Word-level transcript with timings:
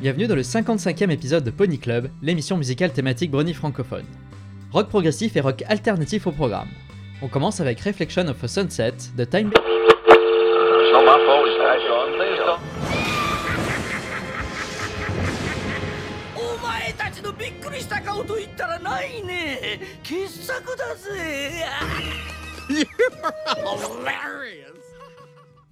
Bienvenue 0.00 0.26
dans 0.26 0.34
le 0.34 0.40
55e 0.40 1.10
épisode 1.10 1.44
de 1.44 1.50
Pony 1.50 1.78
Club, 1.78 2.08
l'émission 2.22 2.56
musicale 2.56 2.90
thématique 2.90 3.30
brony 3.30 3.52
francophone. 3.52 4.06
Rock 4.72 4.88
progressif 4.88 5.36
et 5.36 5.40
rock 5.40 5.62
alternatif 5.68 6.26
au 6.26 6.32
programme. 6.32 6.68
On 7.20 7.28
commence 7.28 7.60
avec 7.60 7.78
Reflection 7.80 8.26
of 8.28 8.42
a 8.42 8.48
Sunset 8.48 8.94
de 9.14 9.24
Time. 9.24 9.50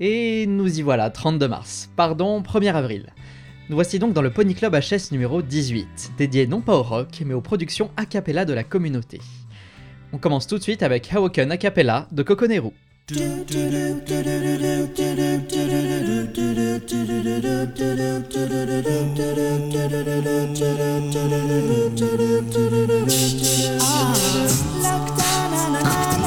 Et 0.00 0.46
nous 0.46 0.78
y 0.78 0.82
voilà, 0.82 1.08
32 1.08 1.48
mars. 1.48 1.88
Pardon, 1.96 2.42
1er 2.42 2.74
avril. 2.74 3.06
Nous 3.68 3.76
voici 3.76 3.98
donc 3.98 4.14
dans 4.14 4.22
le 4.22 4.30
Pony 4.30 4.54
Club 4.54 4.74
HS 4.74 5.12
numéro 5.12 5.42
18, 5.42 6.12
dédié 6.16 6.46
non 6.46 6.62
pas 6.62 6.74
au 6.74 6.82
rock, 6.82 7.22
mais 7.26 7.34
aux 7.34 7.42
productions 7.42 7.90
a 7.98 8.06
cappella 8.06 8.46
de 8.46 8.54
la 8.54 8.64
communauté. 8.64 9.20
On 10.14 10.18
commence 10.18 10.46
tout 10.46 10.56
de 10.56 10.62
suite 10.62 10.82
avec 10.82 11.12
Hawoken 11.12 11.52
a 11.52 11.58
cappella 11.58 12.08
de 12.10 12.22
Coconeru. 12.22 12.72
What 25.80 26.17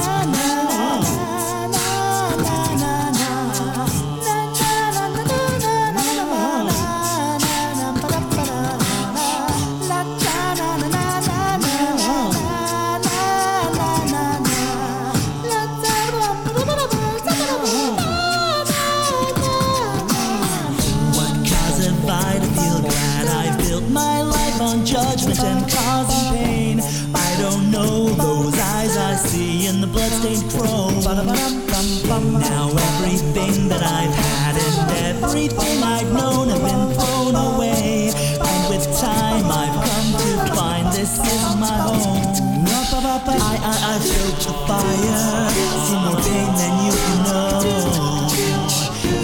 Felt 44.41 44.57
the 44.57 44.65
fire, 44.65 45.49
see 45.85 45.99
more 46.03 46.15
pain 46.15 46.49
than 46.55 46.73
you 46.85 46.91
can 46.91 47.19
know. 47.25 47.61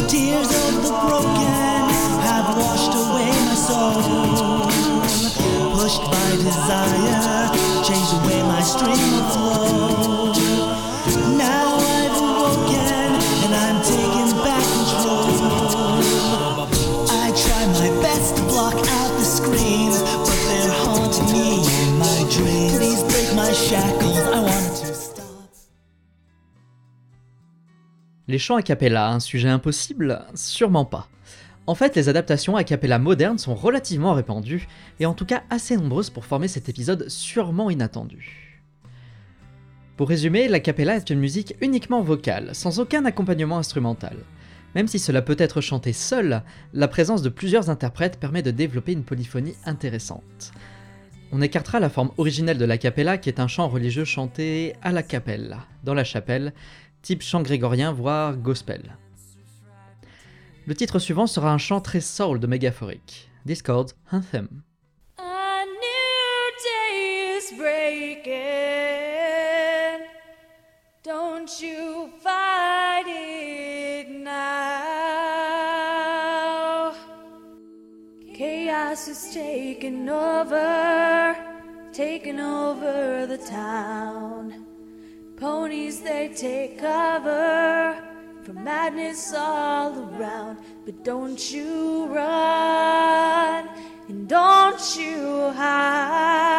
Tears 0.07 0.47
of 0.47 0.83
the 0.83 0.89
broken 0.89 1.89
have 2.21 2.55
washed 2.55 2.93
away 2.93 3.31
my 3.45 3.55
soul. 3.55 3.93
Pushed 5.73 6.03
by 6.11 6.29
desire, 6.35 7.49
changed 7.83 8.13
away 8.13 8.43
my 8.43 8.61
stream 8.61 9.13
of 9.15 9.33
flow. 9.33 9.76
Les 28.37 28.39
chants 28.39 28.57
a 28.57 28.61
cappella, 28.61 29.09
un 29.09 29.19
sujet 29.19 29.49
impossible 29.49 30.21
Sûrement 30.35 30.85
pas. 30.85 31.07
En 31.65 31.73
fait, 31.73 31.95
les 31.95 32.07
adaptations 32.07 32.55
a 32.55 32.63
cappella 32.63 32.99
modernes 32.99 33.39
sont 33.39 33.55
relativement 33.55 34.13
répandues, 34.13 34.67
et 34.99 35.07
en 35.07 35.15
tout 35.15 35.25
cas 35.25 35.41
assez 35.49 35.75
nombreuses 35.75 36.11
pour 36.11 36.23
former 36.23 36.47
cet 36.47 36.69
épisode 36.69 37.09
sûrement 37.09 37.71
inattendu. 37.71 38.61
Pour 39.95 40.09
résumer, 40.09 40.47
la 40.47 40.59
cappella 40.59 40.97
est 40.97 41.09
une 41.09 41.17
musique 41.17 41.55
uniquement 41.61 42.03
vocale, 42.03 42.53
sans 42.53 42.79
aucun 42.79 43.05
accompagnement 43.05 43.57
instrumental. 43.57 44.17
Même 44.75 44.87
si 44.87 44.99
cela 44.99 45.23
peut 45.23 45.35
être 45.39 45.59
chanté 45.59 45.91
seul, 45.91 46.43
la 46.73 46.87
présence 46.87 47.23
de 47.23 47.29
plusieurs 47.29 47.71
interprètes 47.71 48.19
permet 48.19 48.43
de 48.43 48.51
développer 48.51 48.91
une 48.91 49.03
polyphonie 49.03 49.55
intéressante. 49.65 50.51
On 51.31 51.41
écartera 51.41 51.79
la 51.79 51.89
forme 51.89 52.11
originelle 52.17 52.57
de 52.57 52.65
la 52.65 52.77
cappella 52.77 53.17
qui 53.17 53.29
est 53.29 53.41
un 53.41 53.47
chant 53.47 53.67
religieux 53.67 54.05
chanté 54.05 54.75
à 54.81 54.91
la 54.91 55.03
cappella, 55.03 55.65
dans 55.83 55.93
la 55.93 56.05
chapelle, 56.05 56.53
type 57.07 57.21
chant 57.21 57.41
grégorien 57.41 57.93
voire 57.93 58.35
gospel. 58.35 58.97
Le 60.65 60.75
titre 60.75 60.99
suivant 60.99 61.25
sera 61.25 61.53
un 61.53 61.57
chant 61.57 61.79
très 61.79 62.01
soul 62.01 62.37
de 62.41 62.47
Megaphoric, 62.47 63.29
Discord's 63.45 63.95
Anthem. 64.11 64.61
A 65.17 65.63
new 65.63 66.51
day 66.65 67.37
is 67.37 67.53
breaking. 67.57 68.33
Don't 71.05 71.49
you 71.61 72.09
fight 72.21 73.07
it 73.07 74.09
now. 74.09 74.51
Chaos 78.37 79.07
is 79.07 79.31
taking 79.33 80.09
over, 80.09 81.37
taking 81.93 82.41
over 82.41 83.25
the 83.25 83.37
town. 83.49 84.66
Ponies 85.37 86.01
they 86.01 86.29
take 86.29 86.79
cover 86.79 87.95
from 88.41 88.63
madness 88.63 89.35
all 89.35 89.93
around. 90.09 90.57
But 90.83 91.03
don't 91.03 91.51
you 91.51 92.07
run 92.07 93.69
and 94.07 94.27
don't 94.27 94.97
you 94.97 95.51
hide. 95.51 96.57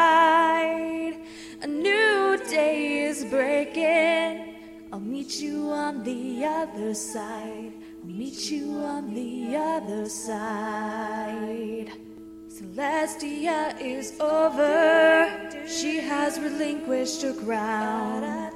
A 1.60 1.66
new 1.66 2.38
day 2.48 3.00
is 3.00 3.24
breaking. 3.24 4.54
I'll 4.92 5.00
meet 5.00 5.40
you 5.40 5.70
on 5.70 6.04
the 6.04 6.44
other 6.44 6.94
side. 6.94 7.72
I'll 8.00 8.10
meet 8.10 8.48
you 8.48 8.78
on 8.78 9.12
the 9.12 9.56
other 9.56 10.08
side. 10.08 11.90
Celestia 12.48 13.74
is 13.80 14.14
over. 14.20 15.66
She 15.66 15.96
has 15.98 16.38
relinquished 16.38 17.22
her 17.22 17.34
crown. 17.34 18.48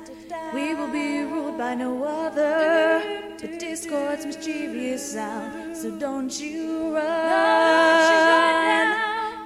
We 0.52 0.74
will 0.74 0.88
be 0.88 1.20
ruled 1.22 1.56
by 1.56 1.74
no 1.74 2.04
other 2.04 3.00
To 3.38 3.58
discord's 3.58 4.26
mischievous 4.26 5.12
sound. 5.14 5.74
So 5.74 5.90
don't 5.92 6.38
you 6.38 6.94
run, 6.94 7.02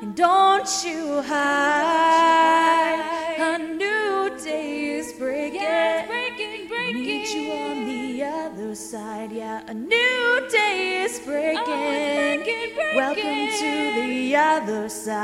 and 0.02 0.16
don't 0.16 0.68
you 0.84 1.22
hide. 1.22 2.98
A 3.38 3.58
new 3.58 4.36
day 4.42 4.96
is 4.98 5.12
breaking, 5.12 5.60
breaking, 6.08 6.66
breaking. 6.66 7.02
Meet 7.02 7.30
you 7.34 7.52
on 7.52 7.86
the 7.86 8.24
other 8.24 8.74
side. 8.74 9.30
Yeah, 9.30 9.62
a 9.68 9.74
new 9.74 10.48
day 10.50 11.04
is 11.04 11.20
breaking. 11.20 11.62
Oh, 11.68 12.92
Welcome 12.96 13.48
to 13.60 13.92
the 13.94 14.34
other 14.34 14.88
side. 14.88 15.16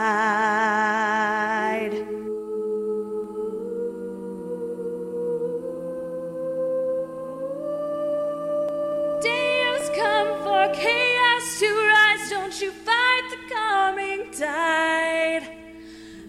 Tide. 14.32 15.46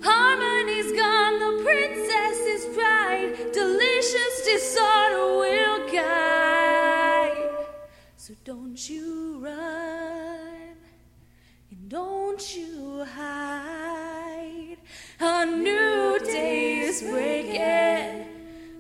Harmony's 0.01 0.91
gone, 0.91 1.39
the 1.39 1.63
princess's 1.63 2.75
pride. 2.75 3.51
Delicious 3.53 4.45
disorder 4.45 5.38
will 5.39 5.91
guide. 5.91 7.50
So 8.17 8.33
don't 8.44 8.89
you 8.89 9.39
run 9.39 10.75
and 11.71 11.89
don't 11.89 12.55
you 12.55 13.05
hide. 13.15 14.77
A 15.21 15.45
new 15.45 16.19
day 16.19 16.79
is 16.79 17.01
breaking. 17.03 18.27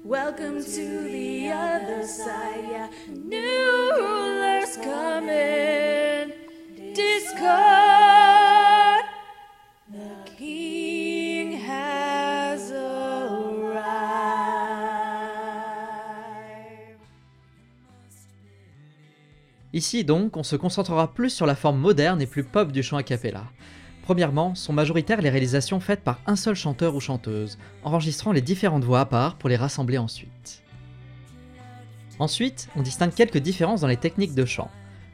Welcome 0.03 0.61
to 0.61 1.03
the 1.03 1.49
other 1.49 2.05
side, 2.05 2.65
yeah. 2.69 2.89
New 3.07 3.93
rulers 3.97 4.75
coming. 4.75 6.33
Discord. 6.93 8.22
Ici 19.73 20.03
donc, 20.03 20.37
on 20.37 20.43
se 20.43 20.55
concentrera 20.55 21.13
plus 21.13 21.31
sur 21.31 21.47
la 21.47 21.55
forme 21.55 21.79
moderne 21.79 22.21
et 22.21 22.27
plus 22.27 22.43
pop 22.43 22.71
du 22.71 22.83
chant 22.83 22.97
a 22.97 23.03
cappella. 23.03 23.45
Premièrement, 24.03 24.53
sont 24.53 24.71
majoritaires 24.71 25.21
les 25.21 25.31
réalisations 25.31 25.79
faites 25.79 26.03
par 26.03 26.19
un 26.27 26.35
seul 26.35 26.53
chanteur 26.53 26.93
ou 26.93 26.99
chanteuse, 26.99 27.57
enregistrant 27.83 28.33
les 28.33 28.41
différentes 28.41 28.83
voix 28.83 28.99
à 28.99 29.05
part 29.05 29.37
pour 29.37 29.49
les 29.49 29.55
rassembler 29.55 29.97
ensuite. 29.97 30.61
Ensuite, 32.19 32.69
on 32.75 32.83
distingue 32.83 33.13
quelques 33.15 33.39
différences 33.39 33.81
dans 33.81 33.87
les 33.87 33.97
techniques 33.97 34.35
de 34.35 34.45
chant. 34.45 34.69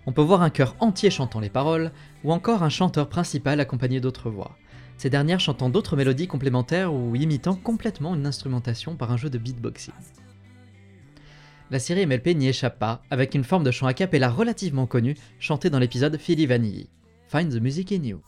On 0.06 0.12
peut 0.12 0.22
voir 0.22 0.42
un 0.42 0.50
chœur 0.50 0.76
entier 0.80 1.10
chantant 1.10 1.40
les 1.40 1.50
paroles, 1.50 1.92
ou 2.26 2.34
encore 2.34 2.64
un 2.64 2.70
chanteur 2.70 3.08
principal 3.08 3.62
accompagné 3.62 4.02
d'autres 4.02 4.30
voix, 4.30 4.58
ces 4.98 5.10
dernières 5.10 5.40
chantant 5.40 5.70
d'autres 5.70 5.96
mélodies 5.96 6.28
complémentaires 6.28 6.94
ou 6.94 7.16
imitant 7.16 7.56
complètement 7.56 8.16
une 8.16 8.26
instrumentation 8.26 8.96
par 8.96 9.12
un 9.12 9.18
jeu 9.18 9.30
de 9.30 9.38
beatboxing. 9.38 9.94
La 11.72 11.78
série 11.78 12.08
MLP 12.08 12.36
n'y 12.36 12.48
échappe 12.48 12.80
pas, 12.80 13.04
avec 13.12 13.36
une 13.36 13.44
forme 13.44 13.64
de 13.64 13.70
chant 13.70 13.86
a 13.86 13.94
cappella 13.94 14.30
relativement 14.30 14.88
connue, 14.88 15.16
chantée 15.40 15.70
dans 15.70 15.78
l'épisode 15.78 16.18
Philly 16.18 16.48
Vanilli. 16.48 16.90
Find 17.28 17.52
the 17.52 17.62
music 17.62 17.92
in 17.92 18.04
you. 18.04 18.22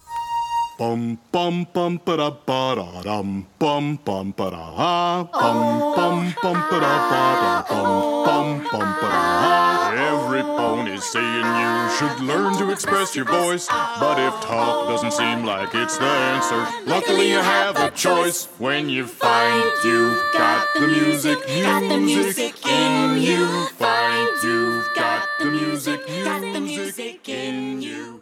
Bum 0.81 1.19
bum 1.31 1.67
bum 1.71 2.01
ba 2.03 2.17
da 2.17 2.31
ba 2.31 2.73
da 2.75 3.01
dum 3.03 3.45
bum 3.59 3.99
bum 4.03 4.33
ba 4.35 4.49
da 4.49 4.63
ha 4.77 5.29
bum 5.31 5.59
bum 5.95 6.33
bum 6.41 6.57
ba 6.71 6.77
da 6.83 6.93
ba 7.11 7.23
da 7.41 7.53
bum 7.69 8.25
bum 8.25 8.47
bum 8.71 8.87
ba 8.99 9.07
da 9.13 9.21
ha. 9.43 9.93
Every 10.09 10.41
pony's 10.41 11.03
saying 11.05 11.49
you 11.61 11.73
should 11.97 12.19
learn 12.25 12.57
to 12.57 12.71
express 12.71 13.15
your 13.15 13.25
voice, 13.25 13.67
but 13.99 14.17
if 14.17 14.33
talk 14.41 14.87
doesn't 14.87 15.13
seem 15.13 15.45
like 15.45 15.69
it's 15.75 15.99
the 15.99 16.13
answer, 16.33 16.65
luckily 16.87 17.29
you 17.29 17.37
have 17.37 17.77
a 17.77 17.91
choice 17.91 18.47
when 18.57 18.89
you 18.89 19.05
find 19.05 19.63
you've 19.83 20.19
got 20.33 20.65
the 20.73 20.87
music, 20.87 21.37
got 21.61 21.81
the 21.89 21.99
music 21.99 22.55
in 22.65 23.21
you. 23.21 23.45
Find 23.77 24.29
you've 24.43 24.89
got 24.95 25.29
the 25.37 25.45
music, 25.45 26.07
got 26.23 26.41
the 26.41 26.59
music 26.59 27.29
in 27.29 27.83
you. 27.83 28.20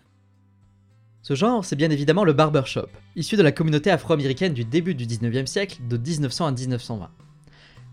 Ce 1.29 1.35
genre, 1.35 1.63
c'est 1.63 1.75
bien 1.75 1.91
évidemment 1.91 2.23
le 2.23 2.33
barbershop, 2.33 2.87
issu 3.15 3.37
de 3.37 3.43
la 3.43 3.51
communauté 3.51 3.91
afro-américaine 3.91 4.51
du 4.51 4.65
début 4.65 4.95
du 4.95 5.05
19e 5.05 5.45
siècle, 5.45 5.77
de 5.87 5.95
1900 5.95 6.47
à 6.47 6.51
1920. 6.51 7.07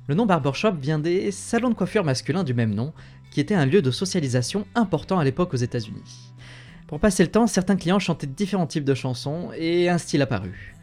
Le 0.08 0.14
nom 0.14 0.24
barbershop 0.24 0.72
vient 0.80 0.98
des 0.98 1.30
salons 1.32 1.68
de 1.68 1.74
coiffure 1.74 2.02
masculins 2.02 2.44
du 2.44 2.54
même 2.54 2.74
nom, 2.74 2.94
qui 3.30 3.40
était 3.40 3.54
un 3.54 3.66
lieu 3.66 3.82
de 3.82 3.90
socialisation 3.90 4.66
important 4.74 5.18
à 5.18 5.24
l'époque 5.24 5.52
aux 5.52 5.58
États-Unis. 5.58 6.32
Pour 6.86 6.98
passer 6.98 7.24
le 7.24 7.30
temps, 7.30 7.46
certains 7.46 7.76
clients 7.76 7.98
chantaient 7.98 8.26
différents 8.26 8.66
types 8.66 8.84
de 8.84 8.94
chansons 8.94 9.50
et 9.54 9.90
un 9.90 9.98
style 9.98 10.22
apparut. 10.22 10.74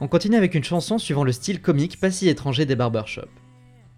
On 0.00 0.06
continue 0.06 0.36
avec 0.36 0.54
une 0.54 0.62
chanson 0.62 0.98
suivant 0.98 1.24
le 1.24 1.32
style 1.32 1.60
comique 1.60 1.98
pas 1.98 2.12
si 2.12 2.28
étranger 2.28 2.64
des 2.64 2.76
barbershops. 2.76 3.26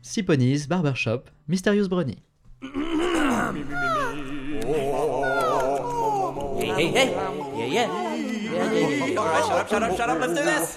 Six 0.00 0.22
Ponies, 0.22 0.64
Barbershop, 0.70 1.24
Mysterious 1.48 1.88
Brownie. 1.88 2.22
Yeah, 7.68 7.86
yeah. 7.86 8.14
Yeah, 8.14 8.72
yeah, 8.72 9.06
yeah. 9.06 9.20
All 9.20 9.26
right, 9.26 9.44
shut 9.44 9.58
up, 9.58 9.68
shut 9.68 9.82
up, 9.82 9.96
shut 9.96 10.10
up. 10.10 10.20
Let's 10.20 10.34
do 10.34 10.44
this. 10.44 10.76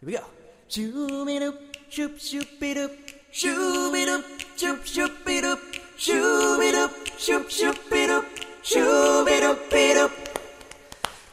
Here 0.00 0.06
we 0.06 0.12
go. 0.12 0.24
Shoo-be-doop, 0.68 1.58
shoop, 1.88 2.18
shoop-be-doop. 2.18 2.90
Shoo-be-doop, 3.32 4.24
shoop, 4.56 4.84
shoop-be-doop. 4.86 5.60
Shoo-be-doop, 5.96 7.18
shoop, 7.18 7.50
shoop-be-doop. 7.50 8.24
Shoo-be-doop-be-doop. 8.62 10.12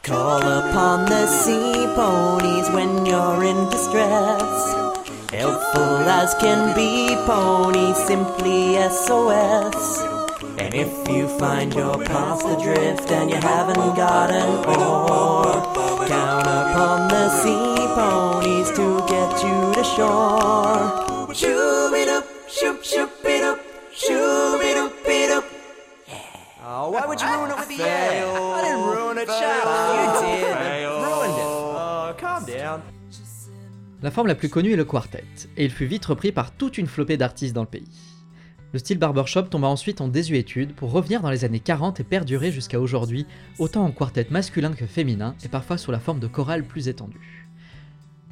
Call 0.04 0.42
upon 0.42 1.06
the 1.06 1.28
sea 1.28 1.86
ponies 1.96 2.70
when 2.72 3.06
you're 3.06 3.44
in 3.44 3.70
distress. 3.70 4.74
Helpful 5.32 6.10
as 6.10 6.34
can 6.36 6.76
be, 6.76 7.16
pony, 7.26 7.94
simply 7.94 8.78
SOS. 8.90 10.21
And 10.62 10.76
if 10.76 10.94
you 11.10 11.28
find 11.40 11.74
your 11.74 11.98
path 12.06 12.46
adrift 12.46 13.12
and 13.12 13.32
you 13.32 13.38
haven't 13.38 13.96
got 13.96 14.30
an 14.30 14.64
oar, 14.68 15.44
count 16.08 16.46
upon 16.46 17.08
the 17.08 17.30
sea 17.42 17.88
ponies 17.96 18.70
to 18.78 19.02
get 19.08 19.42
you 19.44 19.74
to 19.74 19.84
shore. 19.84 21.34
Shoo-be-doop, 21.34 22.26
shoop, 22.48 22.84
shoop-be-doop, 22.84 23.58
shoo-be-doop-be-doop. 23.92 25.46
Oh, 26.64 26.92
why 26.92 27.06
would 27.08 27.20
you 27.20 27.28
ruin 27.28 27.50
it 27.50 27.58
with 27.58 27.68
the 27.68 27.84
end? 27.84 28.38
I 28.38 28.62
didn't 28.62 28.86
ruin 28.86 29.18
it, 29.18 29.30
up. 29.30 29.42
You 29.98 30.12
did. 30.22 30.46
Ruined 31.08 31.38
it. 31.42 31.48
Oh, 31.48 32.14
calm 32.20 32.46
down. 32.46 32.82
La 34.04 34.12
forme 34.12 34.28
la 34.28 34.36
plus 34.36 34.50
connue 34.50 34.74
est 34.74 34.78
le 34.78 34.86
quartet, 34.86 35.24
et 35.58 35.66
il 35.66 35.72
fut 35.72 35.86
vite 35.86 36.06
repris 36.06 36.32
par 36.32 36.52
toute 36.52 36.78
une 36.78 36.88
flopée 36.88 37.18
d'artistes 37.18 37.56
dans 37.56 37.62
le 37.62 37.68
pays. 37.68 37.88
Le 38.74 38.80
style 38.80 39.00
barbershop 39.00 39.44
tomba 39.44 39.68
ensuite 39.68 40.00
en 40.00 40.08
désuétude 40.08 40.74
pour 40.74 40.92
revenir 40.92 41.22
dans 41.22 41.30
les 41.30 41.44
années 41.44 41.60
40 41.60 42.00
et 42.00 42.06
perdurer 42.06 42.52
jusqu'à 42.52 42.80
aujourd'hui, 42.80 43.26
autant 43.60 43.84
en 43.84 43.92
quartet 43.92 44.28
masculin 44.30 44.72
que 44.72 44.86
féminin, 44.86 45.36
et 45.44 45.50
parfois 45.50 45.78
sous 45.78 45.92
la 45.92 46.00
forme 46.00 46.22
de 46.22 46.28
chorale 46.28 46.64
plus 46.64 46.88
étendue. 46.88 47.50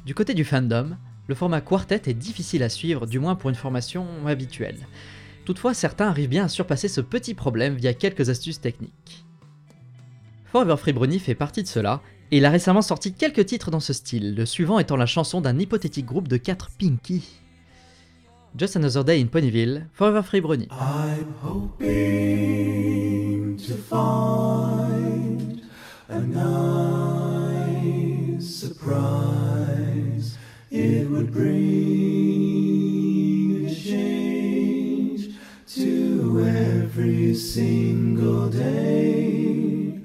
Du 0.06 0.14
côté 0.14 0.32
du 0.32 0.44
fandom, 0.44 0.96
le 1.26 1.34
format 1.34 1.60
quartet 1.60 2.02
est 2.06 2.14
difficile 2.14 2.62
à 2.62 2.70
suivre, 2.70 3.06
du 3.06 3.18
moins 3.18 3.34
pour 3.34 3.50
une 3.50 3.56
formation 3.56 4.06
habituelle. 4.26 4.86
Toutefois, 5.44 5.74
certains 5.74 6.08
arrivent 6.08 6.30
bien 6.30 6.46
à 6.46 6.48
surpasser 6.48 6.88
ce 6.88 7.02
petit 7.02 7.34
problème 7.34 7.74
via 7.74 7.92
quelques 7.92 8.30
astuces 8.30 8.60
techniques. 8.62 9.26
Forever 10.46 10.76
Free 10.78 10.94
Brownie 10.94 11.18
fait 11.18 11.34
partie 11.34 11.62
de 11.62 11.68
cela, 11.68 12.00
et 12.30 12.38
il 12.38 12.44
a 12.46 12.50
récemment 12.50 12.82
sorti 12.82 13.12
quelques 13.12 13.44
titres 13.44 13.70
dans 13.70 13.80
ce 13.80 13.92
style, 13.92 14.34
le 14.34 14.46
suivant 14.46 14.78
étant 14.78 14.96
la 14.96 15.06
chanson 15.06 15.40
d'un 15.40 15.58
hypothétique 15.58 16.06
groupe 16.06 16.28
de 16.28 16.38
4 16.38 16.70
Pinky. 16.78 17.24
Just 18.56 18.74
Another 18.76 19.04
Day 19.04 19.20
in 19.20 19.28
Ponyville, 19.28 19.88
Forever 19.92 20.22
Free 20.22 20.40
Brownie. 20.40 20.66
I'm 20.70 21.34
hoping 21.40 21.86
to 23.56 23.74
find 23.74 25.62
a 26.08 26.20
nice 26.20 27.64
surprise. 28.46 30.36
It 30.70 31.08
would 31.08 31.32
bring 31.32 31.56
a 33.68 33.74
change 33.74 35.34
to 35.74 36.44
every 36.46 37.34
single 37.34 38.50
day. 38.50 40.00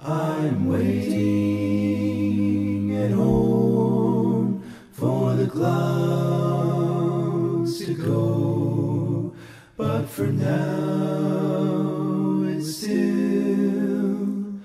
I'm 0.00 0.66
waiting 0.68 1.16
at 2.96 3.10
home 3.10 4.62
for 4.92 5.34
the 5.34 5.48
clouds 5.48 5.97
for 10.18 10.26
now, 10.26 12.42
it's 12.48 12.78
still 12.78 14.58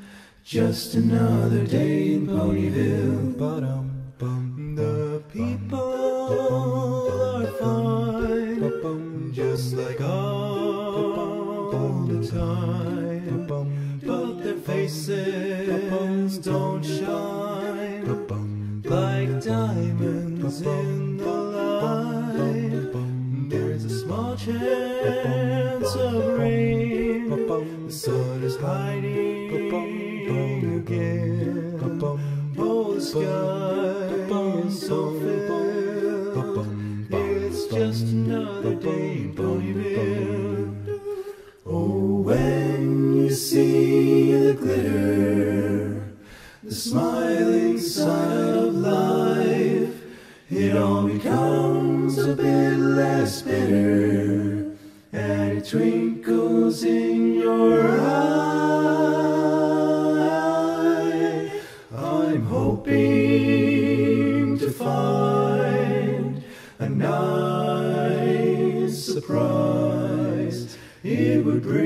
just 0.44 0.96
another 0.96 1.64
day 1.68 2.16
in 2.16 2.26
Ponyville. 2.26 3.38
Ba-dum, 3.38 3.92
bum. 4.18 4.74
The 4.76 5.22
people 5.32 7.12
are 7.22 7.46
fine, 7.62 9.32
just 9.32 9.74
like 9.74 10.02
all 10.02 12.08
the 12.08 12.28
time. 12.28 13.46
But 14.08 14.44
their 14.44 14.56
faces 14.56 16.40
don't 16.40 16.84
shine 16.84 18.06
like 18.90 19.44
diamonds 19.44 20.64
hiding 28.64 29.52
again. 30.80 31.80
Oh, 32.58 32.94
the 32.94 33.02
sky 33.02 34.68
is 34.68 34.88
so 34.88 35.00
filled. 35.20 36.68
It's 37.12 37.68
just 37.68 38.06
another 38.06 38.76
day 38.76 39.30
Ponyville. 39.36 41.00
Oh, 41.66 42.22
when 42.22 43.16
you 43.18 43.30
see 43.30 44.34
the 44.34 44.54
glitter, 44.54 46.16
the 46.64 46.74
smiling 46.74 47.80
side 47.80 48.56
of 48.56 48.76
life, 48.76 50.02
it 50.50 50.76
all 50.78 51.08
becomes 51.08 52.18
a 52.18 52.36
bit 52.36 52.78
less 52.78 53.42
bitter, 53.42 54.76
and 55.12 55.58
it 55.58 55.66
twinkles 55.66 56.84
in 56.84 57.36
your 57.36 58.00
eye. 58.00 58.33
Nice 66.98 68.34
surprise. 69.06 70.78
It 71.04 71.44
would 71.44 71.62
bring 71.62 71.84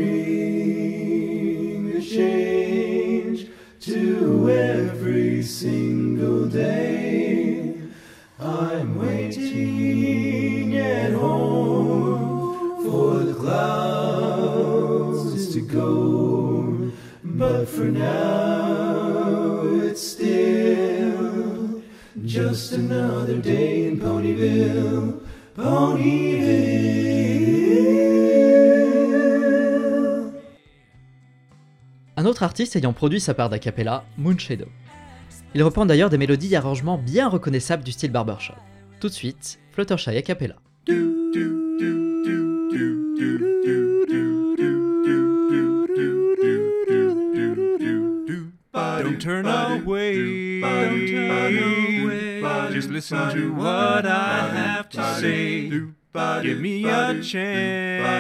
a 1.96 2.02
change 2.02 3.48
to 3.82 4.50
every 4.50 5.42
single 5.42 6.48
day. 6.48 7.76
I'm 8.40 9.00
waiting 9.00 10.78
at 10.78 11.14
home 11.14 12.84
for 12.84 13.20
the 13.20 13.34
clouds 13.34 14.74
to 15.54 15.62
go. 15.62 16.92
But 17.24 17.68
for 17.68 17.86
now, 17.86 19.62
it's 19.84 20.02
still 20.02 21.82
just 22.26 22.74
another 22.74 23.38
day 23.38 23.77
Un 32.16 32.26
autre 32.26 32.44
artiste 32.44 32.76
ayant 32.76 32.94
produit 32.94 33.20
sa 33.20 33.34
part 33.34 33.50
d'acapella, 33.50 34.04
Moonshadow. 34.18 34.68
Il 35.56 35.64
reprend 35.64 35.86
d'ailleurs 35.86 36.10
des 36.10 36.18
mélodies 36.18 36.54
et 36.54 36.58
arrangements 36.58 36.98
bien 36.98 37.28
reconnaissables 37.30 37.84
du 37.84 37.92
style 37.92 38.12
barbershop. 38.12 38.54
Tout 39.00 39.08
de 39.08 39.14
suite, 39.14 39.60
Fluttershy 39.72 40.12
a 40.12 40.22
cappella. 40.22 40.56
Don't 49.08 49.20
turn. 49.20 49.44
Don't 49.44 51.08
turn 51.08 51.46
away. 51.46 51.87
Just 52.78 52.90
listen 52.92 53.34
to 53.34 53.54
what 53.54 54.06
I 54.06 54.50
have 54.50 54.88
to 54.90 55.16
say. 55.16 55.68
Give 55.68 56.60
me 56.60 56.86
a 56.86 57.20
chance 57.24 58.12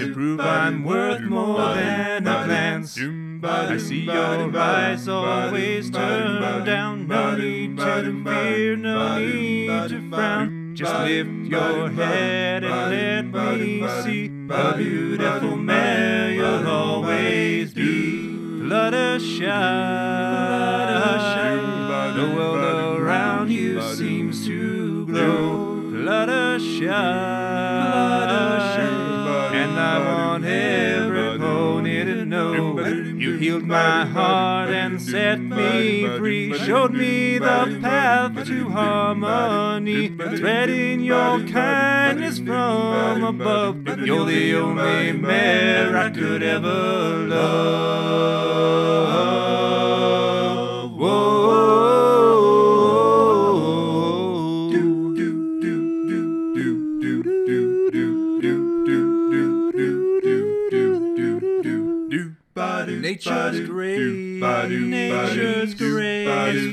to 0.00 0.14
prove 0.14 0.40
I'm 0.40 0.82
worth 0.82 1.20
more 1.20 1.74
than 1.74 2.26
a 2.26 2.44
glance. 2.46 2.98
I 3.44 3.76
see 3.76 4.04
your 4.04 4.56
eyes 4.56 5.06
always 5.08 5.90
turn 5.90 6.64
down. 6.64 7.06
No 7.06 7.36
need 7.36 7.76
to 7.76 8.24
fear, 8.24 8.76
no 8.76 9.18
need 9.18 9.66
to 9.90 10.08
frown. 10.08 10.74
Just 10.74 10.94
lift 11.00 11.28
your 11.44 11.90
head 11.90 12.64
and 12.64 13.30
let 13.34 13.52
me 13.58 13.86
see 14.02 14.30
a 14.48 14.74
beautiful 14.74 15.56
man 15.58 16.32
you'll 16.32 16.66
always 16.66 17.74
be. 17.74 18.23
Fluttershy, 18.64 19.44
the 22.14 22.28
world 22.34 22.98
around 22.98 23.50
you 23.50 23.82
seems 23.94 24.46
to 24.46 25.04
glow. 25.04 25.82
Fluttershy, 25.92 26.88
and 29.60 29.78
I 29.78 29.98
want 29.98 30.46
every 30.46 30.93
healed 33.44 33.64
my 33.64 34.06
heart 34.06 34.70
and 34.70 35.02
set 35.02 35.38
me 35.38 36.06
free. 36.16 36.58
Showed 36.60 36.94
me 36.94 37.36
the 37.36 37.78
path 37.82 38.46
to 38.46 38.70
harmony, 38.70 40.16
spreading 40.34 41.00
your 41.00 41.40
kindness 41.46 42.38
from 42.38 43.22
above. 43.22 43.86
You're 44.00 44.24
the 44.24 44.54
only 44.54 45.12
mare 45.12 45.94
I 45.94 46.08
could 46.08 46.42
ever 46.42 47.26
love. 47.28 48.64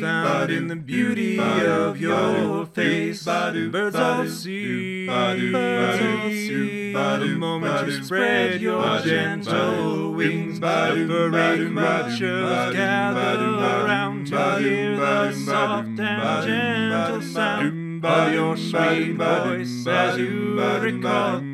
Found 0.02 0.52
in 0.52 0.68
the 0.68 0.76
beauty 0.76 1.40
of 1.40 2.02
your 2.02 2.66
face. 2.66 3.24
Birds 3.24 3.96
all 3.96 4.28
see, 4.28 5.06
birds 5.06 6.02
all 6.02 6.30
see 6.30 6.94
the 6.94 7.36
moment 7.38 7.88
you 7.88 8.04
spread 8.04 8.62
your 8.62 9.00
gentle 9.00 10.14
wings. 10.14 10.60
the 10.60 10.68
Furry 10.68 11.70
creatures 11.70 12.74
gather 12.76 13.86
around 13.86 14.28
to 14.28 14.60
hear 14.60 14.98
the 14.98 15.32
soft 15.34 16.00
and 16.00 16.48
gentle 16.48 17.22
sound 17.22 18.04
of 18.04 18.34
your 18.34 18.58
sweet 18.58 19.14
voice 19.14 19.86
as 19.88 20.18
you 20.18 20.60
recall 20.60 21.51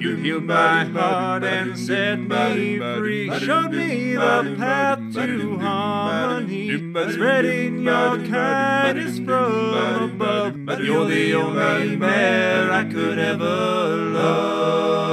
you 0.00 0.16
healed 0.16 0.44
my 0.44 0.84
heart 0.84 1.44
and 1.44 1.78
set 1.78 2.18
me 2.18 2.78
free. 2.78 3.30
Showed 3.40 3.72
me 3.72 4.14
the 4.14 4.54
path 4.58 5.00
to 5.14 5.58
harmony, 5.58 6.92
spreading 7.12 7.82
your 7.82 8.18
kindness 8.26 9.18
from 9.18 10.12
above. 10.12 10.80
You're 10.80 11.06
the 11.06 11.34
only 11.34 11.96
mare 11.96 12.72
I 12.72 12.84
could 12.84 13.18
ever 13.18 13.96
love. 13.96 15.08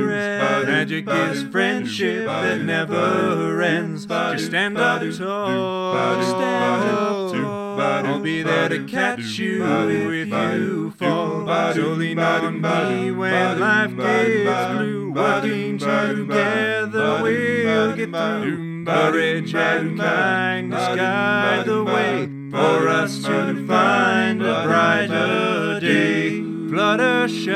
friend, 0.05 0.67
magic 0.67 1.09
is 1.09 1.43
friendship 1.45 2.27
that 2.27 2.61
never 2.61 3.63
ends. 3.63 4.05
Just 4.05 4.47
stand 4.47 4.77
up 4.77 5.01
tall, 5.01 6.23
stand 6.23 6.85
up 6.85 7.33
tall. 7.33 7.81
I'll 7.81 8.21
be 8.21 8.43
there 8.43 8.69
to 8.69 8.85
catch 8.85 9.39
you 9.39 9.65
if 9.89 10.29
you 10.29 10.91
fall. 10.99 11.47
So 11.73 11.93
lean 11.93 12.19
on 12.19 12.61
me 12.61 13.11
when 13.11 13.59
life 13.59 13.97
gets 13.97 14.75
blue. 14.75 15.13
Working 15.13 15.79
together, 15.79 17.21
we'll 17.23 17.97
get 17.97 18.11
through. 18.11 18.85
Courage 18.85 19.55
and 19.55 19.99
kindness 19.99 20.89
guide 20.95 21.65
the 21.65 21.85
way 21.85 22.29
for 22.51 22.89
us 22.89 23.23
to 23.23 23.67
find 23.67 24.43
a 24.43 24.65
brighter. 24.65 25.78
Fluttershy, 27.29 27.53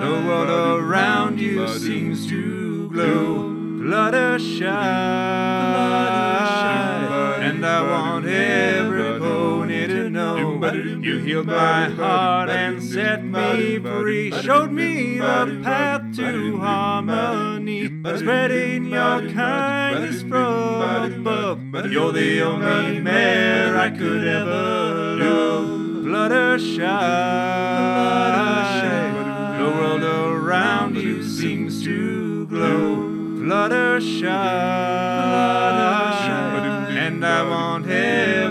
the 0.00 0.10
world 0.26 0.50
around 0.50 1.38
you 1.40 1.68
seems 1.68 2.26
to 2.26 2.88
glow. 2.90 3.54
Fluttershy, 3.78 4.66
and 7.46 7.64
I 7.64 7.82
want 7.82 8.26
every 8.26 9.20
pony 9.20 9.86
to 9.86 10.10
know 10.10 10.58
you 11.00 11.18
healed 11.18 11.46
my 11.46 11.90
heart 11.90 12.50
and 12.50 12.82
set 12.82 13.22
me 13.22 13.78
free. 13.78 14.32
Showed 14.42 14.72
me 14.72 15.18
the 15.18 15.60
path 15.62 16.16
to 16.16 16.58
harmony, 16.58 17.86
spreading 18.16 18.86
your 18.86 19.30
kindness 19.30 20.22
from 20.22 21.12
above. 21.12 21.60
You're 21.88 22.10
the 22.10 22.42
only 22.42 22.98
mare 22.98 23.76
I 23.76 23.90
could 23.90 24.26
ever 24.26 25.05
love. 26.16 26.32
Fluttershy, 28.36 29.58
the 29.58 29.68
world 29.78 30.02
around 30.02 30.96
you 30.96 31.22
seems 31.22 31.82
to 31.84 32.46
glow. 32.46 33.12
Flutter 33.42 34.00
Fluttershy, 34.00 34.36
and 37.06 37.24
I 37.24 37.42
want 37.48 37.86
know 37.86 38.45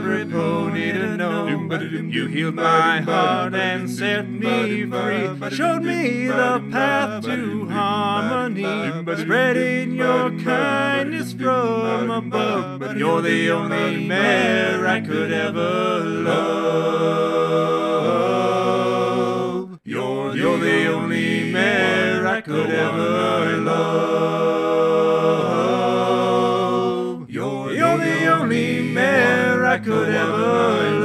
you 1.96 2.28
healed 2.28 2.56
my 2.56 3.00
heart 3.02 3.56
and 3.56 3.90
set 3.90 4.30
me 4.30 4.86
free. 4.86 5.50
Showed 5.50 5.84
me 5.84 6.28
the 6.28 6.62
path 6.72 7.24
to 7.24 7.68
harmony, 7.70 8.92
spreading 9.18 9.96
your 9.96 10.32
kindness 10.40 11.32
from 11.34 12.12
above. 12.12 12.98
You're 12.98 13.22
the 13.22 13.50
only 13.52 14.06
man 14.08 14.86
I 14.86 15.00
could 15.00 15.32
ever 15.32 16.02
love. 16.04 17.46
You're, 19.86 20.36
you're 20.36 20.58
the 20.58 20.88
only 20.94 21.52
man 21.52 22.26
I 22.26 22.42
could 22.42 22.72
ever 22.72 23.58
love. 23.62 24.66
You're, 27.30 27.72
you're 27.72 27.98
the 27.98 28.28
only 28.28 28.82
man 28.82 29.64
I 29.64 29.78
could 29.78 30.10
ever 30.10 30.92
love. 31.00 31.05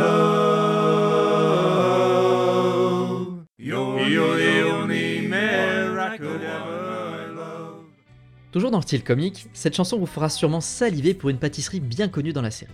Toujours 8.53 8.73
dans 8.73 8.79
le 8.79 8.83
style 8.83 9.05
comique, 9.05 9.47
cette 9.53 9.77
chanson 9.77 9.99
vous 9.99 10.07
fera 10.07 10.29
sûrement 10.29 10.61
saliver 10.61 11.15
pour 11.15 11.31
une 11.31 11.39
pâtisserie 11.39 11.79
bien 11.79 12.09
connue 12.09 12.33
dans 12.33 12.43
la 12.43 12.51
série. 12.51 12.73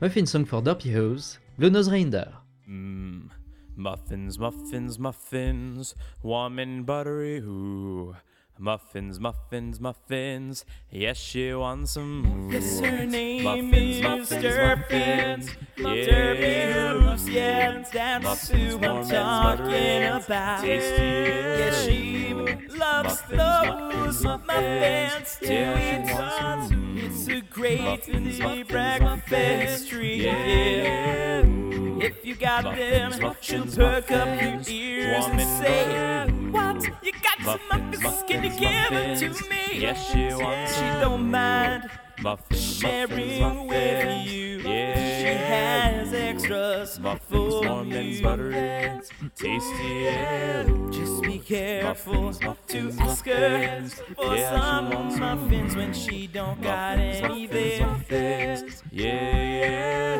Muffin 0.00 0.24
Song 0.24 0.46
for 0.46 0.62
Derpy 0.62 0.96
Hose, 0.96 1.40
Blue 1.58 1.70
Nose 1.70 1.88
Reinder. 1.88 2.24
Mmm. 2.66 3.28
Muffins, 3.76 4.38
muffins, 4.38 4.98
muffins, 4.98 5.94
warm 6.22 6.58
and 6.58 6.84
buttery. 6.84 7.42
Muffins, 8.62 9.18
muffins, 9.18 9.80
muffins, 9.80 10.64
yes, 10.88 11.16
she 11.16 11.52
wants 11.52 11.90
some. 11.94 12.48
Yes, 12.52 12.78
her 12.78 13.04
name 13.04 13.42
Muffins, 13.42 13.74
is 13.96 14.02
muffins, 14.04 14.44
Durpin. 14.44 15.38
muffins. 15.78 16.06
Durpin, 16.06 17.34
yeah, 17.34 17.82
that's 17.92 18.22
Muffins, 18.22 18.74
who 18.74 18.86
I'm 18.86 19.08
talking 19.08 20.02
about. 20.04 20.60
tasty, 20.60 21.02
Yeah, 21.02 21.70
she 21.72 22.34
loves 22.78 23.20
Muffins, 23.22 23.30
those 23.30 24.22
muffins, 24.22 24.46
muffins 24.46 25.38
too. 25.40 25.46
yeah, 25.52 26.14
wants 26.14 26.68
some. 26.68 26.98
It's 26.98 27.28
a 27.28 27.40
great 27.40 27.80
Muffins, 27.80 28.38
muffins, 28.38 28.68
breakfast 28.68 29.88
treat. 29.88 30.22
Yeah. 30.22 31.42
If 32.00 32.24
you 32.24 32.36
got 32.36 32.62
Muffins, 32.62 33.14
them, 33.16 33.22
muffins, 33.22 33.44
she'll 33.44 33.66
perk 33.66 34.10
up 34.12 34.28
your 34.40 34.60
ears 34.68 35.24
and 35.26 35.40
and 35.40 35.64
say, 35.64 35.84
Muffins, 37.44 38.02
muffins? 38.02 38.22
Can 38.28 38.42
muffins, 38.42 38.60
give 38.60 38.70
them 38.90 39.10
muffins. 39.10 39.42
to 39.42 39.48
me? 39.50 39.80
Yes, 39.80 40.10
she 40.12 40.24
wants 40.42 40.74
She 40.76 40.82
don't 41.00 41.30
mind 41.30 41.90
Muffins, 42.20 42.62
sharing 42.78 43.40
muffins, 43.40 43.68
with 43.70 44.26
you. 44.28 44.58
yeah. 44.58 44.94
She 45.18 45.26
has 45.26 46.12
extras 46.12 47.00
Muffins, 47.00 47.30
for 47.30 47.62
warm 47.68 47.88
you. 47.90 47.96
and 47.98 48.22
buttery, 48.22 49.00
tasty, 49.34 49.88
yeah. 50.04 50.62
Just 50.90 51.22
be 51.22 51.38
careful 51.38 52.14
Muffins, 52.22 52.42
muffins, 52.42 52.96
to 52.96 53.02
ask 53.02 53.26
her 53.26 53.58
muffins. 53.58 53.94
for 54.14 54.36
Yeah, 54.36 54.60
some 54.60 55.18
muffins 55.18 55.74
when 55.76 55.92
she 55.92 56.26
don't 56.28 56.62
got 56.62 56.98
anything. 56.98 57.80
yeah, 58.92 59.42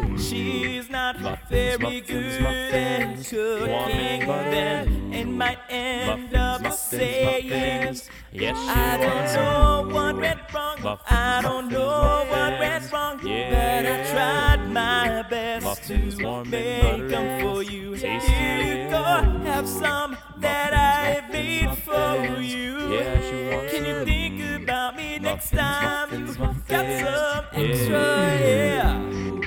yeah. 0.03 0.17
She's 0.17 0.91
not 0.91 1.12
Muffins, 1.23 1.77
very 1.79 1.79
muffins, 1.79 2.07
good 2.07 2.43
muffins, 2.43 3.33
at 3.33 3.69
warm 3.69 3.91
and 3.93 4.23
cooking 4.23 4.27
buttery. 4.27 4.51
them 4.51 5.13
and 5.13 5.39
might 5.39 5.59
end 5.69 6.07
Muffins, 6.07 6.35
up 6.35 6.63
muffins, 6.63 6.79
saying, 6.81 7.49
muffins. 7.51 8.11
Yes, 8.33 8.57
I 8.59 8.97
don't 8.99 9.35
know 9.35 9.95
what 9.95 10.17
went 10.17 10.41
wrong. 10.55 10.79
Muffins, 10.83 11.07
I 11.11 11.41
don't 11.43 11.65
muffins, 11.67 11.73
know 11.73 12.27
what 12.31 12.59
went 12.61 12.93
wrong. 12.93 13.21
Yeah. 13.27 13.83
But 13.83 13.87
I 13.93 14.11
tried 14.13 14.71
my 14.71 15.23
best 15.29 15.65
Muffins, 15.65 16.19
to 16.19 16.45
make 16.45 17.09
them 17.09 17.41
for 17.43 17.63
you. 17.63 17.97
Tasty. 17.97 18.33
Here 18.33 18.85
you 18.85 18.91
go, 18.91 19.03
have 19.45 19.69
some 19.69 20.17
that 20.39 20.75
I 20.75 21.27
made 21.33 21.77
for 21.79 22.41
you. 22.41 22.93
Yeah, 22.93 23.21
she 23.21 23.77
Can 23.77 23.85
you 23.85 24.05
think 24.05 24.63
about 24.63 24.97
me 24.97 25.19
next 25.19 25.51
time? 25.51 26.27
Got 26.69 26.87
some 27.01 27.47
extra, 27.53 28.39
yeah. 28.41 29.42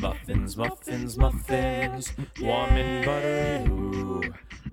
Muffins, 0.00 0.56
muffins, 0.56 1.18
muffins, 1.18 2.12
warm 2.40 2.70
and 2.70 3.04
buttery. 3.04 3.70
Ooh. 3.70 4.22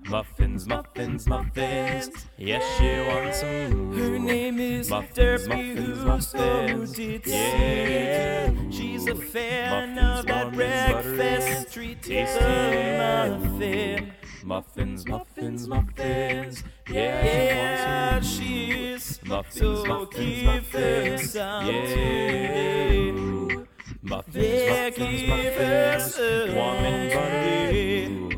Muffins, 0.08 0.66
muffins, 0.66 1.26
muffins. 1.26 2.08
Yes, 2.38 2.64
she 2.78 2.88
wants 3.10 3.40
some. 3.40 3.92
Her 3.92 4.18
name 4.18 4.58
is 4.58 4.88
Muffins, 4.88 5.18
Derpy 5.18 5.48
muffins, 5.48 5.98
Who 5.98 6.04
muffins. 6.06 6.92
did 6.92 7.26
Yeah. 7.26 8.70
She's 8.70 9.06
a 9.06 9.14
fan 9.14 9.94
Muffins, 9.94 10.20
of 10.20 10.26
that 10.26 10.44
warm 10.46 10.60
and 10.60 10.92
buttery. 10.92 11.16
breakfast 11.16 11.72
treat. 11.74 12.02
Tasty. 12.02 12.96
Muffin. 12.96 14.12
Muffins, 14.44 15.06
muffins, 15.06 15.68
muffins. 15.68 16.64
Yeah, 16.90 17.24
Yeah, 17.24 18.20
she 18.20 18.70
she's 18.70 19.20
wants 19.28 19.58
so 19.58 19.74
some. 19.84 19.88
Muffins, 19.88 20.14
give 20.14 20.44
muffins, 20.46 21.34
muffins. 21.34 21.34
Yeah. 21.34 21.60
today. 21.64 23.67
Muffins, 24.02 24.34
Yeah, 24.34 24.90
muffins, 24.90 25.10
give 25.10 25.54
her 25.56 25.96
muffins. 25.98 26.14
some 26.14 26.54
Warm 26.54 26.84
and 26.84 27.10
buttery. 27.12 28.06
Ooh. 28.06 28.28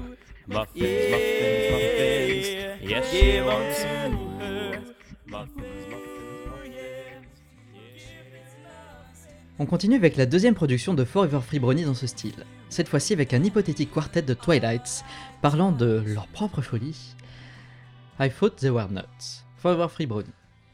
Muffins, 0.46 1.10
muffins, 1.10 1.70
muffins. 1.70 2.46
Yes, 2.90 3.10
she 3.10 3.20
give 3.20 3.44
wants 3.46 3.76
to 3.76 3.82
some. 3.82 4.40
her. 4.40 4.80
Muffins, 5.26 5.86
muffins, 5.90 6.46
muffins. 6.46 7.26
On 9.58 9.66
continue 9.66 9.96
avec 9.96 10.16
la 10.16 10.24
deuxième 10.24 10.54
production 10.54 10.94
de 10.94 11.04
Forever 11.04 11.40
Free 11.46 11.58
Brownie 11.58 11.84
dans 11.84 11.94
ce 11.94 12.06
style, 12.06 12.46
cette 12.70 12.88
fois-ci 12.88 13.12
avec 13.12 13.34
un 13.34 13.44
hypothétique 13.44 13.90
quartet 13.92 14.22
de 14.22 14.32
Twilights 14.32 15.04
parlant 15.42 15.70
de 15.72 16.02
leur 16.06 16.26
propre 16.28 16.62
folie. 16.62 17.14
I 18.18 18.30
thought 18.30 18.56
they 18.56 18.70
were 18.70 18.88
nuts. 18.90 19.44
Forever 19.58 19.88
Free 19.90 20.06
Brownie. 20.06 20.32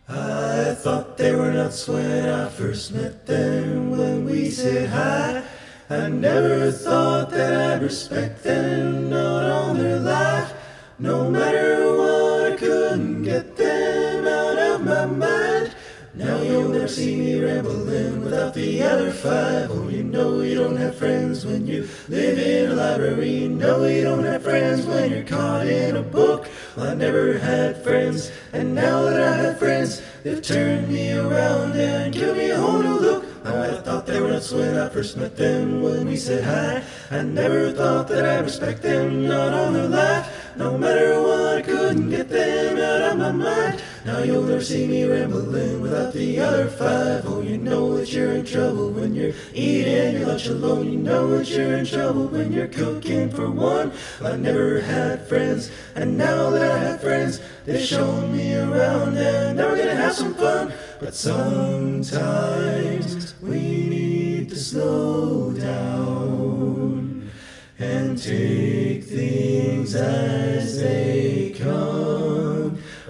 I 0.09 0.73
thought 0.79 1.17
they 1.17 1.35
were 1.35 1.51
nuts 1.51 1.89
when 1.89 2.29
I 2.29 2.49
first 2.49 2.93
met 2.93 3.27
them. 3.27 3.91
When 3.91 4.25
we 4.25 4.51
said 4.51 4.89
hi, 4.89 5.43
I 5.91 6.09
never 6.09 6.71
thought 6.71 7.31
that 7.31 7.73
I'd 7.73 7.83
respect 7.83 8.45
them. 8.45 9.11
Not 9.11 9.43
on 9.51 9.79
their 9.79 9.99
life. 9.99 10.55
No 11.01 11.29
matter 11.29 11.97
what, 11.97 12.53
I 12.53 12.57
couldn't 12.57 13.25
get 13.25 13.57
them 13.57 14.29
out 14.29 14.59
of 14.59 14.85
my 14.85 15.07
mind. 15.07 15.75
Now 16.15 16.41
you'll 16.41 16.69
never 16.69 16.89
see 16.89 17.17
me 17.17 17.41
rambling 17.41 18.23
without 18.23 18.55
the 18.55 18.83
other 18.85 19.11
five. 19.11 19.71
Oh, 19.73 19.89
you 19.89 20.05
know 20.05 20.41
you 20.41 20.55
don't 20.55 20.77
have 20.77 20.97
friends 20.97 21.45
when 21.45 21.67
you 21.67 21.89
live 22.09 22.39
in 22.39 22.71
a 22.71 22.75
library. 22.75 23.31
You 23.31 23.49
know 23.49 23.85
you 23.85 24.05
don't 24.05 24.25
have 24.25 24.45
friends 24.45 24.87
when 24.87 25.11
you're 25.11 25.25
caught 25.25 25.67
in 25.67 25.97
a 25.97 26.03
book. 26.03 26.49
I 26.79 26.93
never 26.93 27.39
had 27.39 27.83
friends, 27.83 28.31
and 28.53 28.75
now 28.75 29.03
that 29.05 29.19
I 29.19 29.35
have 29.37 29.59
friends, 29.59 30.03
they've 30.23 30.43
turned 30.43 30.89
me 30.89 31.11
around 31.13 31.73
and 31.73 32.13
given 32.13 32.37
me 32.37 32.51
a 32.51 32.57
whole 32.61 32.83
new 32.83 32.99
look. 32.99 33.45
Now 33.45 33.63
I 33.63 33.81
thought 33.81 34.07
they 34.07 34.21
were 34.21 34.29
nuts 34.29 34.53
when 34.53 34.77
I 34.77 34.91
first 34.91 35.17
met 35.17 35.37
them. 35.37 35.81
When 35.81 36.07
we 36.07 36.17
said 36.17 36.45
hi, 36.45 36.83
I 37.11 37.23
never 37.23 37.73
thought 37.73 38.09
that 38.09 38.27
I'd 38.27 38.45
respect 38.45 38.83
them. 38.83 39.27
Not 39.27 39.55
on 39.55 39.73
their 39.73 39.89
life, 39.89 40.29
no 40.57 40.77
matter 40.77 41.23
what, 41.23 41.65
Now 44.07 44.21
you'll 44.21 44.45
never 44.45 44.63
see 44.63 44.87
me 44.87 45.03
rambling 45.05 45.81
without 45.81 46.13
the 46.13 46.39
other 46.39 46.69
five. 46.69 47.27
Oh, 47.27 47.41
you 47.41 47.59
know 47.59 47.97
that 47.97 48.13
you're 48.13 48.35
in 48.35 48.45
trouble 48.45 48.91
when 48.91 49.17
you're 49.17 49.33
eating 49.53 50.21
your 50.21 50.29
lunch 50.29 50.47
alone. 50.47 50.93
You 50.93 50.99
know 50.99 51.37
that 51.37 51.49
you're 51.51 51.77
in 51.77 51.85
trouble 51.85 52.29
when 52.29 52.53
you're 52.53 52.69
cooking 52.69 53.31
for 53.31 53.51
one. 53.51 53.91
I 54.23 54.37
never 54.37 54.79
had 54.81 55.27
friends, 55.27 55.73
and 55.97 56.17
now 56.17 56.51
that 56.51 56.71
I 56.71 56.79
have 56.79 57.01
friends, 57.01 57.41
they've 57.65 57.85
shown 57.85 58.31
me 58.33 58.55
around, 58.55 59.17
and 59.19 59.57
now 59.59 59.71
we're 59.71 59.79
gonna 59.79 59.97
have 59.97 60.15
some 60.15 60.35
fun. 60.35 60.73
But 61.01 61.17
sometimes 61.17 62.15
we 63.43 63.59
need 63.59 64.51
to 64.51 64.57
slow 64.57 65.51
down 65.51 67.29
and 67.81 68.17
take 68.17 69.03
things 69.03 69.97
as 69.97 70.79
they 70.79 71.57
come. 71.59 72.06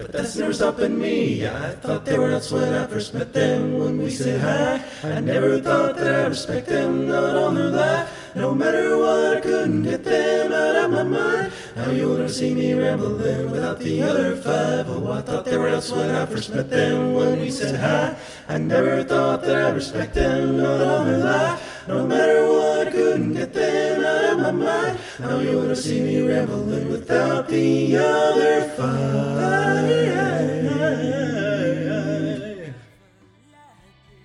But 0.07 0.23
that's 0.23 0.37
never 0.37 0.53
stopping 0.53 0.97
me. 0.97 1.45
I 1.45 1.71
thought 1.71 2.05
they 2.05 2.17
were 2.17 2.31
nuts 2.31 2.49
when 2.49 2.73
I 2.73 2.87
first 2.87 3.13
met 3.13 3.33
them. 3.33 3.77
When 3.77 3.97
we 3.97 4.09
said 4.09 4.39
hi, 4.39 4.79
I 5.03 5.19
never 5.19 5.59
thought 5.59 5.97
that 5.97 6.15
I'd 6.23 6.29
respect 6.29 6.67
them. 6.67 7.09
Not 7.09 7.35
on 7.35 7.55
their 7.55 7.69
life. 7.69 8.09
No 8.33 8.55
matter 8.55 8.97
what, 8.97 9.37
I 9.37 9.41
couldn't 9.41 9.83
get 9.83 10.05
them 10.05 10.53
out 10.53 10.75
of 10.77 10.91
my 10.91 11.03
mind. 11.03 11.51
Now 11.77 11.91
you'll 11.91 12.17
never 12.17 12.27
see 12.27 12.55
me 12.55 12.73
rambling 12.73 13.51
without 13.51 13.79
the 13.79 14.01
other 14.01 14.35
five. 14.35 14.89
Oh, 14.89 15.11
I 15.11 15.21
thought 15.21 15.45
they 15.45 15.57
were 15.57 15.69
nuts 15.69 15.91
when 15.91 16.09
I 16.09 16.25
first 16.25 16.49
met 16.49 16.71
them. 16.71 17.13
When 17.13 17.39
we 17.39 17.51
said 17.51 17.79
hi, 17.79 18.17
I 18.49 18.57
never 18.57 19.03
thought 19.03 19.43
that 19.43 19.55
I'd 19.55 19.75
respect 19.75 20.15
them. 20.15 20.57
Not 20.57 20.81
on 20.81 21.05
their. 21.05 21.59
No 21.87 22.07
matter 22.07 22.47
what, 22.47 22.87
I 22.87 22.91
couldn't 22.91 23.33
get 23.33 23.53
them 23.53 24.03
out 24.03 24.33
of 24.33 24.39
my 24.39 24.51
mind. 24.51 24.99
Now 25.19 25.39
you'll 25.39 25.61
never 25.61 25.75
see 25.75 26.01
me 26.01 26.19
rambling 26.21 26.89
without 26.89 27.47
the 27.47 27.97
other 27.97 28.61
five. 28.75 29.57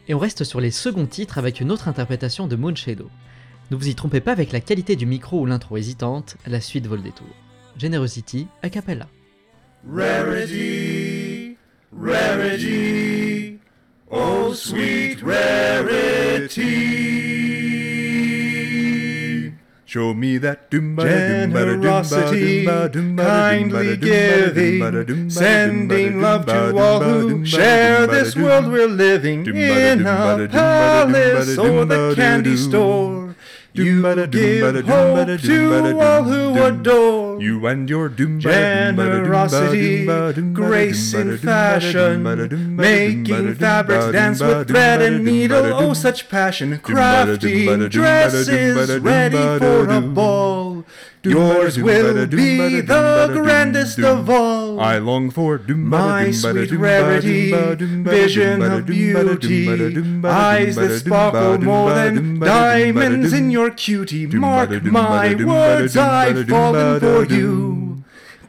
Et 0.08 0.14
on 0.14 0.18
reste 0.18 0.44
sur 0.44 0.60
les 0.60 0.70
seconds 0.70 1.06
titres 1.06 1.38
avec 1.38 1.60
une 1.60 1.70
autre 1.70 1.88
interprétation 1.88 2.46
de 2.46 2.56
Moon 2.56 2.74
Shadow. 2.74 3.08
Ne 3.70 3.76
vous 3.76 3.88
y 3.88 3.94
trompez 3.94 4.20
pas 4.20 4.32
avec 4.32 4.52
la 4.52 4.60
qualité 4.60 4.96
du 4.96 5.06
micro 5.06 5.40
ou 5.40 5.46
l'intro 5.46 5.76
hésitante, 5.76 6.36
la 6.46 6.60
suite 6.60 6.86
vaut 6.86 6.96
le 6.96 7.02
détour. 7.02 7.26
Generosity 7.76 8.48
a 8.62 8.70
cappella. 8.70 9.08
Rarity, 9.85 11.58
rarity, 11.90 13.61
oh 14.11 14.52
sweet 14.52 15.22
rarity. 15.22 16.92
Show 19.85 20.14
me 20.14 20.38
that 20.38 20.70
Generosity, 20.70 22.64
kindly 22.64 23.96
giving, 23.98 25.28
sending 25.28 26.20
love 26.22 26.46
to 26.46 26.74
all 26.78 27.02
who 27.02 27.44
share 27.44 28.06
this 28.06 28.35
world 28.35 28.72
we're 28.72 28.88
living 28.88 29.44
in 29.46 30.06
a 30.06 30.48
palace 30.48 31.58
or 31.58 31.85
the 31.85 32.14
candy 32.16 32.56
store. 32.56 33.35
You 33.74 34.02
give 34.26 34.85
hope 34.85 35.40
to 35.40 35.98
all 35.98 36.24
who 36.24 36.62
adore 36.62 37.40
you 37.40 37.66
and 37.66 37.88
your 37.88 38.11
generosity, 38.11 40.04
grace 40.52 41.14
in 41.14 41.38
fashion, 41.38 42.76
making 42.76 43.54
fabrics 43.54 44.12
dance 44.12 44.42
with 44.42 44.68
thread 44.68 45.00
and 45.00 45.24
needle. 45.24 45.72
Oh, 45.72 45.94
such 45.94 46.28
passion, 46.28 46.78
crafting 46.80 47.88
dresses 47.90 49.00
ready 49.00 49.58
for 49.58 49.88
a 49.88 50.02
ball. 50.02 50.85
Yours 51.24 51.78
will 51.78 52.26
be 52.26 52.80
the 52.80 53.30
grandest 53.32 53.98
of 54.00 54.28
all. 54.28 54.80
I 54.80 54.98
long 54.98 55.30
for 55.30 55.58
my 55.58 56.30
sweet 56.32 56.72
rarity, 56.72 57.52
vision 57.52 58.62
of 58.62 58.87
beauty, 58.87 59.68
eyes 60.24 60.76
that 60.76 60.98
sparkle 60.98 61.58
more 61.58 61.94
than 61.94 62.40
diamonds 62.40 63.32
in 63.32 63.50
your 63.50 63.70
cutie. 63.70 64.26
Mark 64.26 64.82
my 64.82 65.35
words, 65.35 65.96
I've 65.96 66.48
fallen 66.48 67.00
for 67.00 67.24
you. 67.24 67.81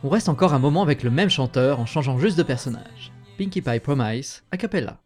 On 0.03 0.09
reste 0.09 0.29
encore 0.29 0.53
un 0.53 0.59
moment 0.59 0.83
avec 0.83 1.01
le 1.03 1.09
même 1.09 1.29
chanteur 1.29 1.79
en 1.79 1.85
changeant 1.85 2.19
juste 2.19 2.37
de 2.37 2.43
personnage. 2.43 3.11
Pinkie 3.37 3.61
Pie 3.61 3.79
Promise, 3.79 4.43
a 4.51 4.57
cappella. 4.57 4.99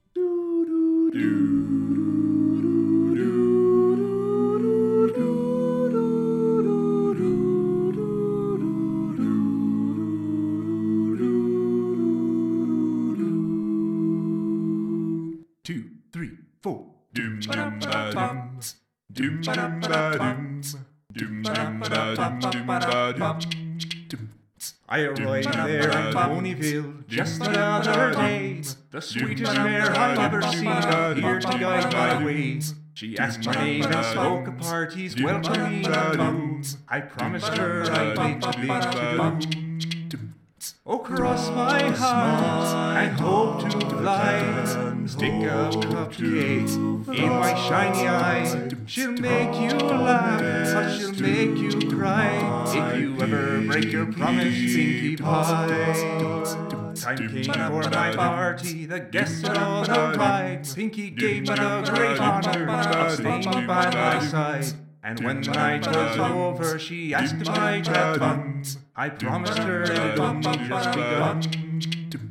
I 24.92 25.04
arrived 25.04 25.54
there 25.54 25.90
in 25.90 26.14
Ponyville 26.14 27.08
just 27.08 27.42
another 27.42 28.12
day. 28.14 28.62
The 28.90 29.02
sweetest 29.02 29.56
mare 29.56 29.90
I've 29.90 30.20
ever 30.20 30.42
seen 30.42 30.66
here 31.24 31.40
to 31.40 31.48
guide 31.48 31.94
my 31.94 32.26
ways. 32.26 32.76
She 32.94 33.18
asked 33.18 33.46
my 33.46 33.54
name 33.54 33.84
and 33.84 34.06
spoke 34.06 34.50
of 34.50 34.58
parties 34.58 35.16
welcoming 35.24 35.84
me. 35.84 36.64
I 36.90 37.00
promised 37.00 37.58
her 37.58 37.90
I'd 37.90 38.18
make 38.18 38.42
the 38.42 38.52
big 38.60 39.80
to 39.80 40.08
do. 40.10 40.20
Oh, 40.86 41.00
cross 41.00 41.48
my 41.52 41.84
heart, 41.92 42.76
I 42.98 43.06
hope 43.08 43.70
to 43.70 43.80
fly. 43.80 44.91
Stick 45.08 45.34
a 45.34 45.70
cupcake 45.72 47.18
in 47.18 47.30
my 47.30 47.54
shiny 47.54 48.08
eye. 48.08 48.70
She'll 48.86 49.12
make 49.12 49.54
you 49.60 49.78
laugh, 49.78 50.74
but 50.74 50.98
she'll 50.98 51.14
make 51.14 51.58
you 51.58 51.90
cry. 51.90 52.66
If 52.68 53.00
you 53.00 53.22
ever 53.22 53.62
break 53.62 53.92
your 53.92 54.12
promise, 54.12 54.54
Pinkie 54.54 55.18
Pie. 55.18 56.94
Time 56.96 57.18
came 57.18 57.54
for 57.54 57.90
my 57.90 58.16
party, 58.16 58.86
the 58.86 59.00
guests 59.00 59.42
had 59.42 59.58
all 59.58 59.90
arrived. 59.90 60.76
Pinkie 60.76 61.10
gave 61.10 61.42
me 61.44 61.48
the 61.48 61.92
great 61.94 62.20
honor 62.20 62.70
of 62.70 63.12
staying 63.14 63.44
by 63.44 63.90
my 63.90 64.20
side. 64.20 64.66
And 65.04 65.20
when 65.24 65.42
the 65.42 65.52
night 65.52 65.88
was 65.88 66.18
over, 66.18 66.78
she 66.78 67.14
asked 67.14 67.36
if 67.42 67.50
I'd 67.50 67.88
have 67.88 68.18
fun. 68.18 68.64
I 68.96 69.10
promised 69.10 69.58
her 69.58 69.84
it 69.84 69.98
had 69.98 70.20
only 70.20 70.58
just 70.68 70.92
begun. 70.92 72.31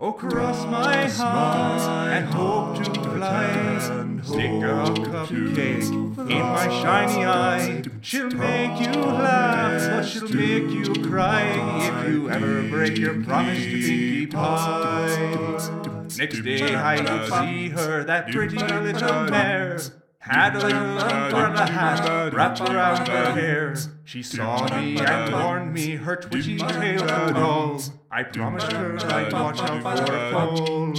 Oh, 0.00 0.12
cross 0.12 0.66
my 0.66 1.06
heart 1.06 2.10
and 2.12 2.26
hope 2.26 2.76
to 2.82 3.00
fly. 3.00 3.78
Stick 4.24 4.50
a 4.50 4.90
cupcake 5.06 6.28
in 6.30 6.40
my 6.40 6.68
shiny 6.82 7.24
eye. 7.24 7.82
She'll 8.00 8.28
make 8.28 8.80
you 8.80 8.90
laugh, 8.90 9.90
but 9.90 10.02
she'll 10.02 10.28
make 10.28 10.68
you 10.70 11.00
cry 11.08 11.42
if 11.86 12.08
you 12.08 12.28
ever 12.28 12.68
break 12.68 12.98
your 12.98 13.22
promise 13.22 13.56
to 13.56 13.70
Pinkie 13.70 14.26
Pie. 14.26 15.70
Next 16.18 16.42
day 16.42 16.74
I 16.74 17.28
see 17.28 17.68
her, 17.68 18.02
that 18.02 18.32
pretty 18.32 18.58
little 18.58 19.24
mare. 19.30 19.78
Had 20.24 20.56
a 20.56 20.58
little 20.58 20.98
umbrella 20.98 21.66
hat 21.70 22.32
wrapped 22.32 22.60
around 22.62 23.08
her 23.08 23.32
hair. 23.32 23.76
She 24.04 24.22
saw 24.22 24.66
me 24.74 24.98
and 24.98 25.30
warned 25.34 25.74
me 25.74 25.96
her 25.96 26.16
twitchy 26.16 26.56
tail 26.56 27.02
would 27.02 27.36
all. 27.36 27.78
I 28.10 28.22
promised 28.22 28.72
her 28.72 28.96
I'd 29.04 29.30
watch 29.30 29.60
out 29.60 29.82
for 29.82 30.14
a 30.14 30.30
fall. 30.30 30.94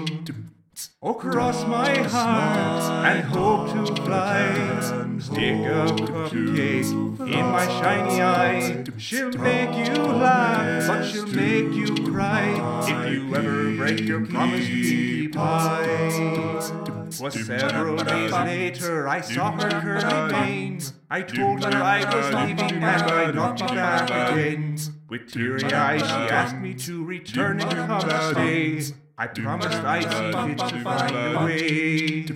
Oh, 1.02 1.16
cross 1.16 1.66
my 1.66 1.98
heart 2.04 3.06
and 3.08 3.24
hope 3.24 3.88
to 3.88 4.04
fly. 4.04 5.18
Stick 5.18 5.56
a 5.66 5.88
cupcake 5.88 7.28
in 7.28 7.46
my 7.48 7.66
shiny 7.66 8.22
eye. 8.22 8.84
She'll 9.00 9.32
make 9.32 9.88
you 9.88 10.04
laugh, 10.04 10.88
but 10.88 11.04
she'll 11.04 11.26
make 11.26 11.74
you 11.74 12.12
cry 12.12 12.84
if 12.88 13.12
you 13.12 13.36
ever 13.36 13.76
break 13.76 14.02
your 14.02 14.24
promise 14.28 14.68
to 14.68 15.30
Pie. 15.30 16.95
Was 17.19 17.45
several 17.45 17.97
days 17.97 18.32
later, 18.32 19.08
I 19.08 19.21
saw 19.21 19.51
her 19.51 19.69
curly 19.69 20.32
mane. 20.34 20.82
I 21.10 21.21
told 21.21 21.63
her 21.63 21.71
I 21.71 22.04
was 22.13 22.34
leaving 22.34 22.84
and 22.84 22.86
I'd 22.86 23.36
not 23.36 23.58
be 23.58 23.67
back 23.67 24.10
again. 24.10 24.78
With 25.10 25.32
teary 25.32 25.63
eyes, 25.71 26.01
she 26.01 26.13
asked 26.13 26.58
me 26.58 26.73
to 26.73 27.06
return 27.06 27.62
and 27.62 27.71
come 27.71 28.01
stay. 28.32 28.82
I 29.17 29.28
promised 29.28 29.78
I'd 29.78 30.04
see 30.04 30.56
fit 30.56 30.58
to 30.69 30.82
find 30.82 31.15
a 31.15 31.45
way. 31.45 32.28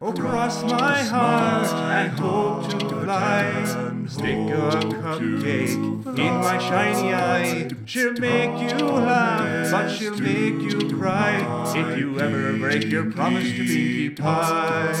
Oh, 0.00 0.12
cross 0.12 0.62
my 0.62 1.02
heart 1.02 1.66
and 1.74 2.12
hope 2.20 2.68
to 2.70 2.77
fly. 3.08 3.64
Stick 4.06 4.50
a 4.50 4.70
cupcake 5.02 6.18
in 6.18 6.34
my 6.46 6.58
shiny 6.58 7.14
eye. 7.14 7.68
She'll 7.86 8.12
make 8.12 8.60
you 8.60 8.76
laugh, 8.86 9.70
but 9.70 9.88
she'll 9.88 10.18
make 10.20 10.60
you 10.60 10.78
cry 10.98 11.32
if 11.74 11.98
you 11.98 12.20
ever 12.20 12.52
break 12.58 12.84
your 12.84 13.10
promise 13.10 13.44
to 13.44 13.64
Pinkie 13.64 14.10
Pie. 14.10 14.92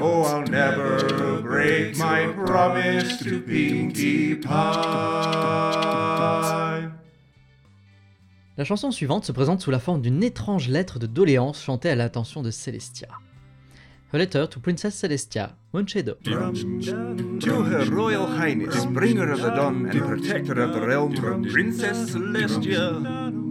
Oh, 0.00 0.22
I'll 0.22 0.46
never 0.46 1.42
break 1.42 1.98
my 1.98 2.26
promise 2.46 3.18
to 3.18 3.40
Pinkie 3.40 4.36
Pie. 4.36 5.66
La 8.58 8.64
chanson 8.64 8.90
suivante 8.90 9.26
se 9.26 9.32
présente 9.32 9.60
sous 9.60 9.70
la 9.70 9.78
forme 9.78 10.00
d'une 10.00 10.24
étrange 10.24 10.68
lettre 10.68 10.98
de 10.98 11.06
doléance 11.06 11.62
chantée 11.62 11.90
à 11.90 11.94
l'attention 11.94 12.42
de 12.42 12.50
Celestia. 12.50 13.08
A 14.16 14.18
letter 14.18 14.46
to 14.46 14.60
Princess 14.60 15.02
Celestia, 15.02 15.52
Moon 15.74 15.84
Shadow. 15.84 16.14
To 16.14 17.62
Her 17.64 17.84
Royal 17.84 18.26
Highness, 18.26 18.86
bringer 18.86 19.30
of 19.30 19.42
the 19.42 19.50
dawn 19.50 19.84
and 19.90 20.00
protector 20.00 20.58
of 20.62 20.72
the 20.72 20.86
realm, 20.86 21.12
Princess 21.52 22.12
Celestia. 22.12 23.02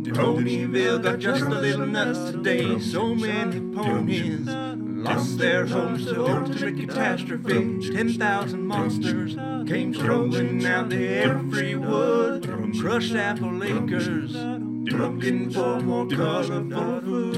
Ponyville 0.06 1.04
got 1.04 1.19
just 1.19 1.43
a 1.43 1.49
little 1.49 1.86
nuts 1.86 2.32
today. 2.32 2.80
So 2.80 3.13
many 3.13 3.60
ponies 3.75 4.47
lost 4.49 5.38
their 5.38 5.67
homes 5.67 6.06
to 6.06 6.25
ultimate 6.25 6.80
catastrophe. 6.80 7.91
Ten 7.93 8.13
thousand 8.13 8.65
monsters 8.65 9.36
came 9.69 9.93
strolling 9.93 10.65
out 10.65 10.89
to 10.89 11.08
every 11.15 11.75
wood, 11.75 12.49
crushed 12.82 13.13
apple 13.13 13.63
acres, 13.63 14.34
looking 14.34 15.51
for 15.51 15.80
more 15.80 16.08
colorful 16.08 17.01
food. 17.01 17.36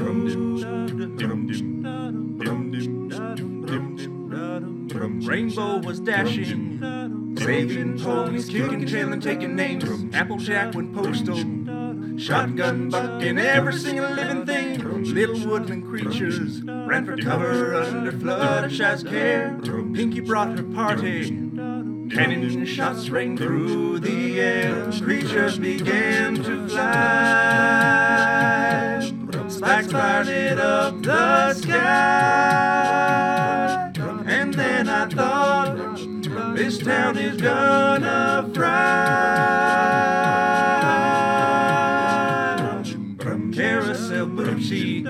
Rainbow 5.28 5.78
was 5.80 6.00
dashing, 6.00 7.36
saving 7.38 8.00
ponies, 8.00 8.50
kicking 8.50 8.86
tail 8.86 9.12
and 9.12 9.22
taking 9.22 9.56
names. 9.56 9.84
Applejack 10.14 10.74
went 10.76 10.94
postal, 10.94 11.38
shotgun 12.18 12.90
bucking 12.90 13.40
every 13.40 13.74
single 13.74 14.10
living 14.12 14.46
thing. 14.46 15.04
Little 15.14 15.40
woodland 15.48 15.86
creatures 15.88 16.62
ran 16.64 17.06
for 17.06 17.18
cover 17.18 17.76
under 17.76 18.12
Fluttershy's 18.12 19.04
care. 19.04 19.58
Pinkie 19.94 20.22
brought 20.22 20.58
her 20.58 20.64
party. 20.64 21.30
Cannon 22.10 22.66
shots 22.66 23.10
rang 23.10 23.36
through 23.38 24.00
the 24.00 24.40
air. 24.40 24.92
Creatures 25.02 25.58
began 25.60 26.36
to 26.36 26.68
fly. 26.70 28.57
Spikes 29.58 29.92
lighted 29.92 30.60
up 30.60 31.02
the 31.02 31.54
sky. 31.56 31.82
And 34.28 34.54
then 34.54 34.88
I 34.88 35.08
thought 35.08 35.76
this 36.56 36.78
town 36.78 37.18
is 37.18 37.42
gonna 37.42 38.52
fry. 38.54 39.18
Carousel 43.52 44.28
booty, 44.28 45.02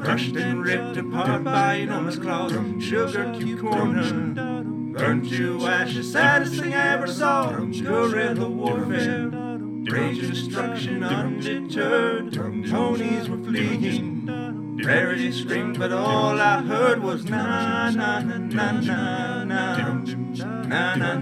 crushed 0.00 0.34
and 0.34 0.64
ripped 0.64 0.96
apart 0.96 1.44
by 1.44 1.74
enormous 1.74 2.16
claws. 2.16 2.50
Sugar 2.80 3.32
cube 3.38 3.60
corner, 3.60 4.34
burned 4.92 5.28
to 5.30 5.64
ashes, 5.68 6.10
saddest 6.10 6.60
thing 6.60 6.74
I 6.74 6.94
ever 6.94 7.06
saw. 7.06 7.52
Guerrilla 7.52 8.48
warfare, 8.48 9.30
rage 9.90 10.18
and 10.18 10.30
destruction 10.32 11.02
undeterred. 11.04 12.32
Ponies 12.70 13.28
were 13.28 13.38
fleeing. 13.38 14.26
Rarity 14.84 15.30
screamed, 15.32 15.78
but 15.78 15.92
all 15.92 16.40
I 16.40 16.60
heard 16.62 17.02
was 17.02 17.24
na 17.24 17.90
na 17.90 18.18
na 18.20 18.36
na 18.38 18.72
na 18.72 19.44
na 19.44 19.44
na 19.44 19.64
na 20.64 20.94
na 20.94 20.96
na 20.96 21.14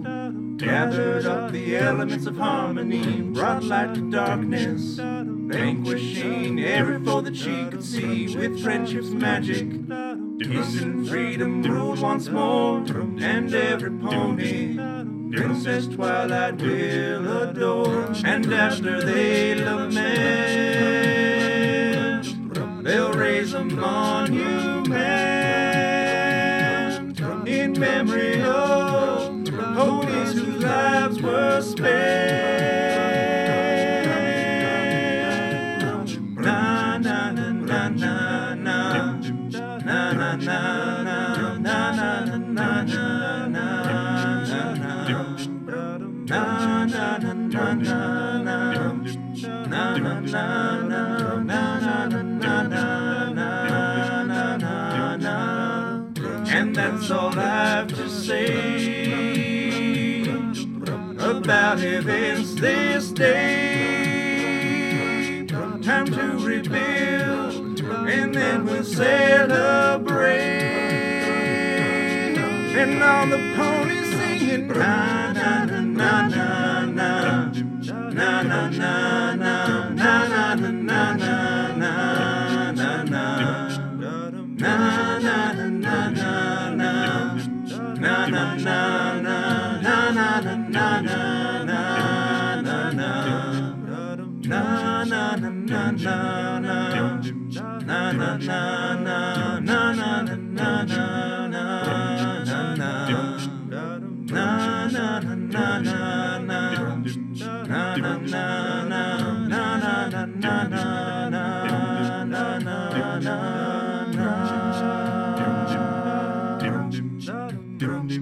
gathered 0.60 1.26
up 1.26 1.52
the 1.52 1.76
elements 1.76 2.26
of 2.26 2.36
harmony, 2.36 3.22
brought 3.22 3.64
light 3.64 3.94
to 3.94 4.10
darkness, 4.10 4.98
vanquishing 4.98 6.62
every 6.62 7.02
foe 7.04 7.20
that 7.22 7.36
she 7.36 7.66
could 7.70 7.82
see 7.82 8.36
with 8.36 8.62
friendship's 8.62 9.10
magic. 9.10 9.68
Peace 10.38 10.80
and 10.80 11.08
freedom 11.08 11.62
ruled 11.62 12.00
once 12.00 12.28
more, 12.28 12.78
and 12.78 13.54
every 13.54 13.90
pony 13.90 14.76
Princess 15.32 15.86
Twilight 15.86 16.60
will 16.60 17.42
adore. 17.42 18.12
And 18.24 18.52
after 18.52 19.00
they 19.00 19.54
lament, 19.54 20.04
they'll 22.84 23.12
raise 23.12 23.54
a 23.54 23.64
monument 23.64 24.90
in 27.46 27.78
memory 27.78 28.42
of 28.42 29.19
lives 30.70 31.20
were 31.20 31.60
spared. 31.60 32.60
Na 36.46 36.98
na 36.98 37.30
na 37.32 37.46
na 37.58 37.88
na 37.88 38.78
na 39.88 40.12
na 40.14 40.26
na 40.26 40.46
na 40.76 41.00
and 56.52 56.74
that's 56.74 57.10
all 57.10 57.38
I've 57.38 57.88
to 57.88 58.08
say 58.08 58.99
about 61.50 61.82
events 61.82 62.54
this 62.54 63.10
day. 63.10 63.34
Time 65.82 66.06
to 66.06 66.38
rebuild, 66.46 67.80
and 67.80 68.32
then 68.32 68.64
we'll 68.64 68.84
celebrate. 68.84 70.38
And 72.78 73.02
all 73.02 73.26
the 73.26 73.38
ponies 73.56 74.10
singing 74.16 74.68
na 74.68 75.32
na 75.32 75.64
na 75.64 76.28
na 76.28 76.84
na 76.86 77.50
na 78.12 78.42
na 78.42 78.70
na 78.70 79.34
na 79.34 79.34
na 79.34 79.66
na 79.90 80.28
na 80.30 80.54
na 80.54 80.54
na 80.54 81.04
na 85.66 86.10
na 86.10 86.30
na 87.98 88.26
na 88.28 88.54
na 88.54 89.09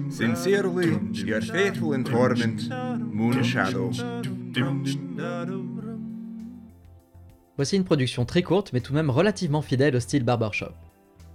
Sincerely, 0.09 0.99
your 1.13 1.41
faithful 1.41 1.93
informant, 1.93 2.69
Moon 3.13 3.43
Shadow. 3.43 3.91
Voici 7.59 7.75
une 7.75 7.83
production 7.83 8.23
très 8.23 8.41
courte 8.41 8.71
mais 8.71 8.79
tout 8.79 8.93
de 8.93 8.97
même 8.97 9.09
relativement 9.09 9.61
fidèle 9.61 9.93
au 9.93 9.99
style 9.99 10.23
barbershop. 10.23 10.71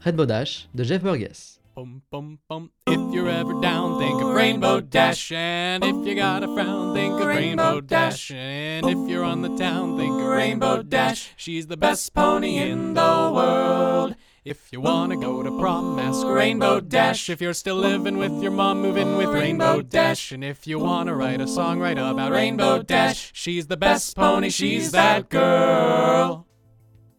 Rainbow 0.01 0.25
Dash 0.25 0.71
de 0.75 0.83
Jeff 0.83 1.03
Burgess. 1.03 1.61
Bum, 1.77 2.01
bum, 2.11 2.39
bum. 2.49 2.71
If 2.89 2.99
you're 3.13 3.29
ever 3.29 3.53
down, 3.61 3.99
think 3.99 4.23
of 4.23 4.35
Rainbow 4.35 4.81
Dash. 4.81 5.31
And 5.33 5.85
if 5.85 5.95
you 6.07 6.15
got 6.15 6.43
a 6.43 6.47
frown, 6.47 6.95
think 6.95 7.21
of 7.21 7.27
Rainbow 7.27 7.83
Dash. 7.83 8.31
And 8.31 8.89
if 8.89 9.07
you're 9.07 9.23
on 9.23 9.43
the 9.43 9.55
town, 9.59 9.99
think 9.99 10.19
of 10.19 10.27
Rainbow 10.27 10.83
Dash. 10.83 11.35
She's 11.37 11.67
the 11.67 11.77
best 11.77 12.15
pony 12.15 12.57
in 12.57 12.95
the 12.95 13.31
world. 13.31 14.15
If 14.45 14.71
you 14.73 14.83
wanna 14.83 15.17
go 15.17 15.43
to 15.43 15.51
prom, 15.59 15.99
ask 15.99 16.27
Rainbow 16.27 16.79
Dash. 16.79 17.31
If 17.31 17.41
you're 17.41 17.55
still 17.55 17.77
living 17.77 18.19
with 18.19 18.43
your 18.43 18.53
mom, 18.53 18.83
move 18.83 18.99
in 18.99 19.17
with 19.17 19.29
Rainbow 19.29 19.81
Dash. 19.81 20.33
And 20.33 20.45
if 20.45 20.67
you 20.67 20.79
wanna 20.79 21.15
write 21.15 21.41
a 21.41 21.47
song, 21.47 21.81
write 21.81 21.97
about 21.97 22.31
Rainbow 22.31 22.83
Dash. 22.83 23.31
She's 23.33 23.69
the 23.69 23.79
best 23.79 24.15
pony, 24.15 24.51
she's 24.51 24.91
that 24.93 25.31
girl. 25.31 26.45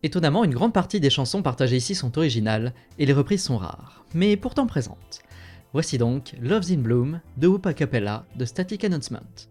Étonnamment, 0.03 0.43
une 0.43 0.53
grande 0.53 0.73
partie 0.73 0.99
des 0.99 1.09
chansons 1.09 1.41
partagées 1.41 1.77
ici 1.77 1.95
sont 1.95 2.15
originales 2.15 2.75
et 2.99 3.07
les 3.07 3.13
reprises 3.13 3.41
sont 3.41 3.57
rares, 3.57 4.05
mais 4.13 4.37
pourtant 4.37 4.67
présentes. 4.67 5.23
Voici 5.73 5.97
donc 5.97 6.35
Love's 6.39 6.69
in 6.69 6.77
Bloom 6.77 7.21
de 7.37 7.47
Hoop 7.47 7.65
a 7.65 7.73
Cappella 7.73 8.27
de 8.35 8.45
Static 8.45 8.83
Announcement. 8.83 9.47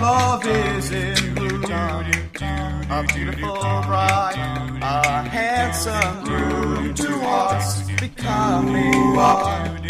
Love 0.00 0.46
is 0.46 0.90
in 0.92 1.34
bloom, 1.34 1.62
a 1.62 3.04
beautiful 3.14 3.82
bride, 3.84 4.34
a 4.80 5.22
handsome 5.28 6.24
groom 6.24 6.94
to 6.94 7.20
us, 7.20 7.82
becoming 8.00 9.14
one, 9.14 9.84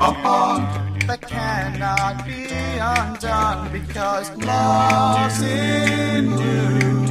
a 0.00 0.12
bond 0.22 1.02
that 1.02 1.20
cannot 1.20 2.24
be 2.24 2.46
undone 2.80 3.70
because 3.70 4.30
love's 4.38 5.42
in 5.42 6.30
bloom. 6.30 7.04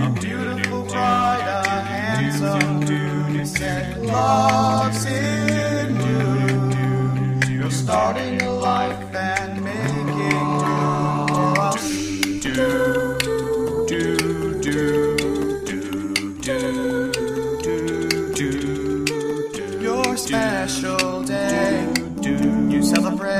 A 0.00 0.10
beautiful 0.20 0.84
bride, 0.84 1.46
a 1.66 1.80
handsome 1.80 2.80
groom, 2.86 3.44
said 3.44 4.00
love's 4.06 5.04
in 5.06 5.96
bloom. 5.96 7.40
You're 7.50 7.70
starting 7.70 8.40
a 8.42 8.52
life 8.52 9.14
and 9.14 9.39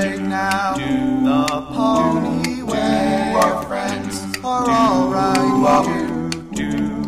celebrate 0.00 0.28
now 0.28 0.74
the 0.76 1.66
pony 1.74 2.62
way. 2.62 3.32
Our 3.34 3.64
friends 3.66 4.38
are 4.44 4.68
alright. 4.68 5.36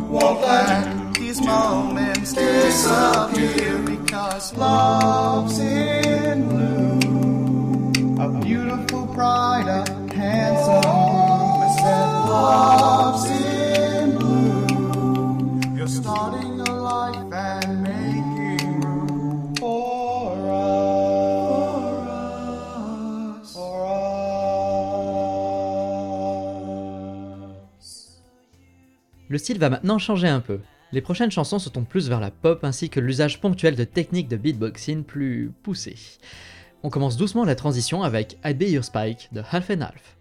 Won't 0.09 0.41
let 0.43 1.15
these 1.15 1.41
moments 1.41 2.33
disappear 2.35 3.79
because 3.79 4.55
love's 4.57 5.59
in 5.59 6.49
bloom. 6.49 8.19
A 8.21 8.29
beautiful 8.41 9.07
bride, 9.07 9.89
style 29.43 29.59
va 29.59 29.71
maintenant 29.71 29.99
changer 29.99 30.29
un 30.29 30.41
peu. 30.41 30.61
Les 30.93 31.01
prochaines 31.01 31.31
chansons 31.31 31.59
se 31.59 31.69
tournent 31.69 31.87
plus 31.87 32.09
vers 32.09 32.21
la 32.21 32.31
pop 32.31 32.63
ainsi 32.63 32.89
que 32.89 33.01
l'usage 33.01 33.41
ponctuel 33.41 33.75
de 33.77 33.85
techniques 33.85 34.29
de 34.29 34.37
beatboxing 34.37 35.05
plus 35.05 35.51
poussées. 35.63 35.97
On 36.83 36.91
commence 36.91 37.17
doucement 37.17 37.45
la 37.45 37.55
transition 37.55 38.03
avec 38.03 38.39
I'd 38.45 38.59
Be 38.59 38.71
Your 38.71 38.85
Spike 38.85 39.29
de 39.33 39.43
Half 39.51 39.71
and 39.71 39.81
Half. 39.81 40.17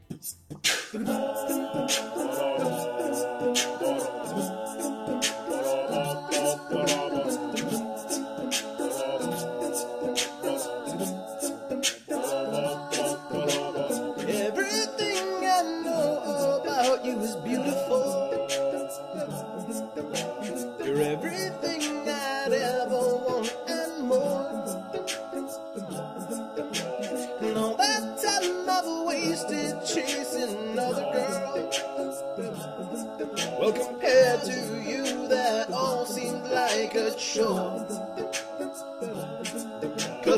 Cause 37.33 37.47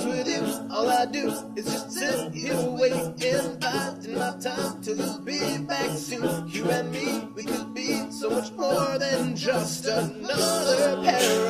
with 0.05 0.27
you, 0.27 0.43
all 0.69 0.87
I 0.87 1.07
do 1.07 1.33
is 1.55 1.65
just 1.65 1.91
sit 1.91 2.31
here 2.31 2.55
waiting, 2.55 3.57
biding 3.57 4.19
my 4.19 4.35
time 4.39 4.79
till 4.83 4.97
you'll 4.97 5.17
be 5.21 5.57
back 5.57 5.89
soon. 5.97 6.47
You 6.47 6.69
and 6.69 6.91
me, 6.91 7.27
we 7.33 7.45
could 7.45 7.73
be 7.73 8.11
so 8.11 8.29
much 8.29 8.51
more 8.51 8.99
than 8.99 9.35
just 9.35 9.85
another 9.85 11.01
pair 11.03 11.42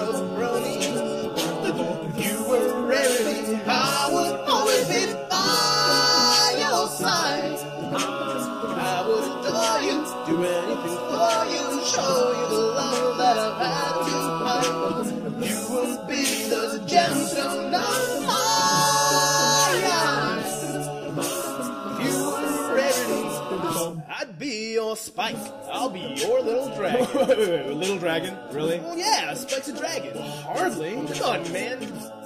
dragon? 28.19 28.37
Really? 28.51 28.79
Well, 28.79 28.97
yeah, 28.97 29.33
Spike's 29.33 29.69
a 29.69 29.73
dragon. 29.73 30.15
Hardly. 30.43 30.93
Come 31.13 31.23
on, 31.23 31.51
man. 31.51 31.81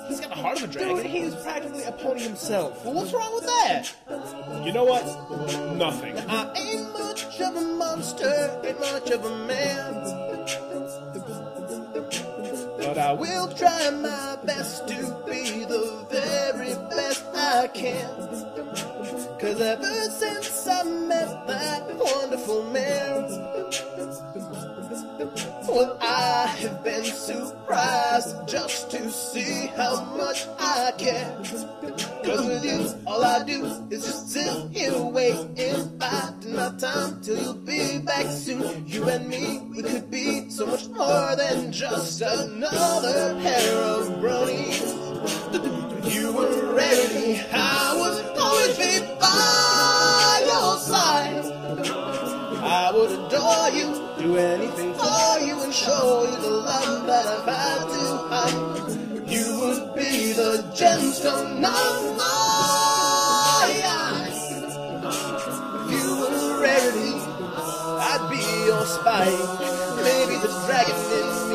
He's 0.08 0.20
got 0.20 0.30
the 0.30 0.36
heart 0.36 0.58
of 0.58 0.70
a 0.70 0.74
dragon. 0.74 0.98
Dude, 0.98 1.06
he's 1.06 1.36
practically 1.36 1.84
a 1.84 1.92
pony 1.94 2.22
himself. 2.22 2.84
Well, 2.84 2.94
what's 2.94 3.14
wrong 3.14 3.34
with 3.34 3.46
that? 3.46 3.94
You 4.66 4.74
know 4.74 4.84
what? 4.84 5.06
Nothing. 5.78 6.18
I 6.30 6.54
ain't 6.56 6.92
much 6.94 7.40
of 7.40 7.56
a 7.56 7.62
monster, 7.62 8.62
ain't 8.66 8.80
much 8.80 9.12
of 9.12 9.24
a 9.24 9.38
man. 9.46 9.94
But 12.80 12.98
I 12.98 13.14
will 13.14 13.48
try 13.54 13.90
my 13.90 14.38
best 14.46 14.88
to 14.90 14.96
be 15.26 15.66
the 15.66 16.06
very 16.10 16.74
best 16.90 17.26
I 17.34 17.68
can. 17.68 18.10
Cause 19.40 19.62
ever 19.62 20.10
since 20.10 20.68
I 20.68 20.84
met 20.84 21.48
that 21.48 21.96
wonderful 21.96 22.64
man, 22.72 23.48
well, 25.20 25.98
I 26.00 26.48
have 26.60 26.84
been 26.84 27.04
surprised 27.04 28.48
just 28.48 28.92
to 28.92 29.10
see 29.12 29.68
how 29.76 30.04
much 30.16 30.46
I 30.60 30.92
care. 30.98 31.36
Cause 32.24 32.46
with 32.46 32.64
you, 32.64 32.94
all 33.08 33.24
I 33.24 33.44
do 33.44 33.66
is 33.90 34.06
just 34.06 34.30
sit 34.30 34.72
here 34.72 34.96
waiting, 35.02 35.98
biding 35.98 36.56
my 36.56 36.72
time 36.78 37.20
till 37.22 37.42
you'll 37.42 37.54
be 37.54 37.98
back 38.00 38.28
soon. 38.28 38.86
You 38.86 39.10
and 39.10 39.28
me, 39.28 39.60
we 39.76 39.82
could 39.82 40.12
be 40.12 40.50
so 40.50 40.68
much 40.68 40.88
more 40.90 41.36
than 41.36 41.72
just 41.72 42.22
another 42.22 43.40
pair 43.42 43.74
of 43.76 44.08
bronies. 44.22 44.94
You 46.14 46.32
were 46.32 46.76
rarity, 46.76 47.42
I 47.52 47.96
would 47.98 48.38
always 48.38 48.78
be 48.78 49.00
by 49.20 50.44
your 50.46 50.78
side. 50.78 51.46
I 52.64 52.92
would 52.94 53.12
adore 53.12 53.70
you, 53.70 54.07
do 54.28 54.38
anything 54.38 54.94
for 54.94 55.40
you, 55.40 55.62
and 55.64 55.74
show 55.74 56.26
you 56.30 56.42
the 56.42 56.50
love 56.50 57.08
that 57.08 57.26
I've 57.26 57.46
had 57.46 57.82
to 57.94 58.04
hide. 58.32 59.30
You 59.30 59.46
would 59.62 59.96
be 59.96 60.34
the 60.34 60.52
gemstone 60.76 61.64
of 61.64 62.18
my 62.18 63.68
eyes. 64.02 64.42
If 65.80 65.92
you 65.96 66.08
were 66.20 66.36
a 66.44 66.62
rarity, 66.62 67.14
I'd 68.10 68.24
be 68.30 68.44
your 68.68 68.86
spike. 68.86 69.46
Maybe 70.08 70.36
the 70.44 70.52
dragon 70.66 71.00
in 71.20 71.47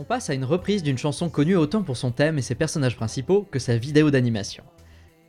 On 0.00 0.04
passe 0.04 0.30
à 0.30 0.34
une 0.34 0.46
reprise 0.46 0.82
d'une 0.82 0.96
chanson 0.96 1.28
connue 1.28 1.56
autant 1.56 1.82
pour 1.82 1.98
son 1.98 2.10
thème 2.10 2.38
et 2.38 2.42
ses 2.42 2.54
personnages 2.54 2.96
principaux 2.96 3.42
que 3.42 3.58
sa 3.58 3.76
vidéo 3.76 4.10
d'animation. 4.10 4.64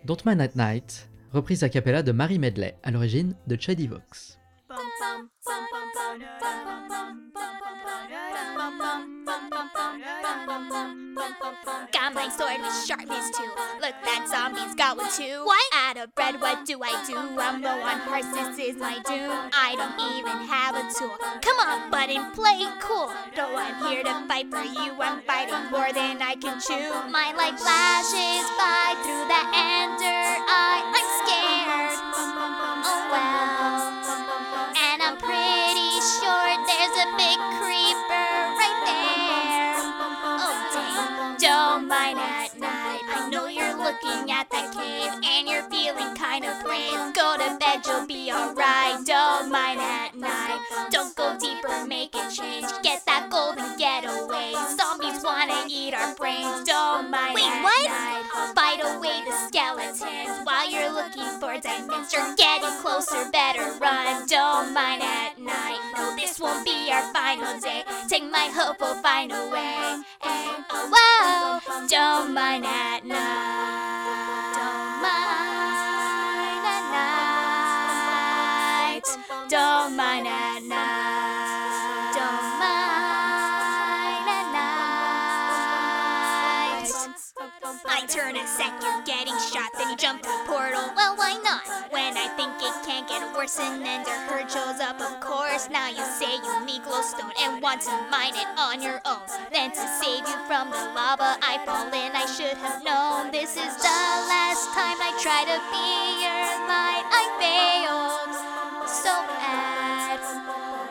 Don't 0.05 0.19
Mind 0.25 0.39
at 0.39 0.55
Night, 0.55 1.09
reprise 1.33 1.61
a 1.65 1.67
cappella 1.67 2.03
de 2.03 2.13
Mary 2.13 2.39
Medley, 2.39 2.77
à 2.81 2.91
l'origine 2.91 3.35
de 3.47 3.57
Chaddy 3.59 3.87
Vox. 3.87 4.40
Got 10.51 12.13
my 12.13 12.27
sword 12.27 12.59
with 12.59 12.75
sharpness 12.83 13.31
too. 13.31 13.47
Look, 13.79 13.95
that 14.03 14.27
zombie's 14.27 14.75
got 14.75 14.97
one 14.97 15.07
too. 15.15 15.45
What? 15.45 15.63
Out 15.73 15.95
of 15.95 16.13
bread, 16.13 16.41
what 16.41 16.65
do 16.65 16.83
I 16.83 16.91
do? 17.07 17.15
I'm 17.15 17.61
low 17.61 17.79
on 17.79 18.01
parts, 18.01 18.27
this 18.35 18.59
is 18.59 18.75
my 18.75 18.99
doom. 19.07 19.31
I 19.55 19.79
don't 19.79 19.95
even 20.11 20.43
have 20.51 20.75
a 20.75 20.83
tool. 20.91 21.15
Come 21.39 21.55
on, 21.63 21.89
button, 21.89 22.31
play 22.35 22.67
cool. 22.83 23.15
No, 23.37 23.55
I'm 23.55 23.79
here 23.87 24.03
to 24.03 24.27
fight 24.27 24.51
for 24.51 24.59
you. 24.59 24.91
I'm 24.99 25.21
fighting 25.23 25.71
more 25.71 25.93
than 25.95 26.19
I 26.19 26.35
can 26.35 26.59
chew. 26.59 26.91
My 27.07 27.31
light 27.31 27.55
flashes 27.55 28.43
by 28.59 28.99
through 29.07 29.31
the 29.31 29.43
ender 29.55 30.35
eye. 30.51 30.83
I'm 30.83 31.07
scared. 31.23 31.95
Oh 32.83 33.07
well. 33.07 33.71
And 34.75 34.99
I'm 34.99 35.15
pretty 35.15 35.91
sure 36.19 36.51
there's 36.67 36.97
a 36.99 37.07
big 37.15 37.39
creeper 37.55 37.70
that 44.61 44.73
cave 44.73 45.11
and 45.23 45.47
you're 45.47 45.67
feeling 45.69 46.15
kind 46.15 46.45
of 46.45 46.63
brave. 46.63 47.13
Go 47.13 47.35
to 47.37 47.57
bed, 47.59 47.81
you'll 47.85 48.05
be 48.05 48.31
alright. 48.31 49.05
Don't 49.05 49.51
mind 49.51 49.79
at 49.79 50.15
night. 50.15 50.59
Don't 50.89 51.15
go 51.15 51.37
deeper, 51.39 51.85
make 51.85 52.13
a 52.15 52.29
change. 52.31 52.67
Get 52.83 53.05
that 53.05 53.29
golden 53.29 53.77
getaway. 53.77 54.53
Zombies 54.77 55.23
wanna 55.23 55.65
eat 55.67 55.93
our 55.93 56.13
brains. 56.15 56.63
Don't 56.65 57.09
mind 57.09 57.35
Wait, 57.35 57.45
at 57.45 57.63
what? 57.63 57.89
night. 57.89 58.53
Fight 58.55 58.81
away 58.83 59.23
the 59.25 59.35
skeletons 59.47 60.45
while 60.45 60.69
you're 60.69 60.91
looking 60.91 61.29
for 61.39 61.57
diamonds. 61.59 62.13
You're 62.13 62.35
getting 62.35 62.75
closer, 62.81 63.29
better 63.31 63.73
run. 63.79 64.27
Don't 64.27 64.73
mind 64.73 65.01
at 65.01 65.39
night. 65.39 65.79
No, 65.95 66.15
this 66.15 66.39
won't 66.39 66.65
be 66.65 66.91
our 66.91 67.13
final 67.13 67.59
day. 67.59 67.83
Take 68.07 68.29
my 68.29 68.49
hope, 68.53 68.77
we'll 68.79 68.95
find 69.01 69.31
a 69.31 69.49
way. 69.49 70.01
Hey, 70.21 70.49
oh, 70.69 70.89
whoa. 70.93 71.87
Don't 71.87 72.33
mind 72.33 72.65
at 72.65 73.05
night. 73.05 73.90
A 88.41 88.47
sec, 88.47 88.73
you're 88.81 89.05
getting 89.05 89.37
shot, 89.37 89.69
then 89.77 89.89
you 89.91 89.97
jump 89.97 90.23
through 90.23 90.33
a 90.33 90.45
portal. 90.49 90.89
Well, 90.95 91.15
why 91.15 91.37
not? 91.45 91.61
When 91.93 92.17
I 92.17 92.25
think 92.33 92.57
it 92.57 92.73
can't 92.81 93.07
get 93.07 93.21
worse, 93.37 93.59
and 93.59 93.85
then 93.85 94.01
Ender 94.01 94.17
Herd 94.25 94.49
shows 94.49 94.81
up, 94.81 94.97
of 94.97 95.19
course. 95.21 95.69
Now 95.69 95.89
you 95.89 96.01
say 96.17 96.41
you 96.41 96.65
need 96.65 96.81
glowstone 96.81 97.29
and 97.37 97.61
want 97.61 97.81
to 97.85 97.93
mine 98.09 98.33
it 98.33 98.49
on 98.57 98.81
your 98.81 98.97
own. 99.05 99.21
Then 99.53 99.69
to 99.71 99.85
save 100.01 100.25
you 100.25 100.37
from 100.49 100.73
the 100.73 100.81
lava, 100.97 101.37
I 101.45 101.61
fall 101.69 101.93
in. 101.93 102.11
I 102.17 102.25
should 102.25 102.57
have 102.57 102.81
known 102.81 103.29
this 103.29 103.53
is 103.53 103.73
the 103.77 104.01
last 104.25 104.73
time 104.73 104.97
I 104.97 105.13
try 105.21 105.45
to 105.45 105.57
be 105.69 106.25
your 106.25 106.49
light. 106.65 107.05
I 107.13 107.23
failed 107.37 108.33
so 108.89 109.13
bad. 109.37 110.17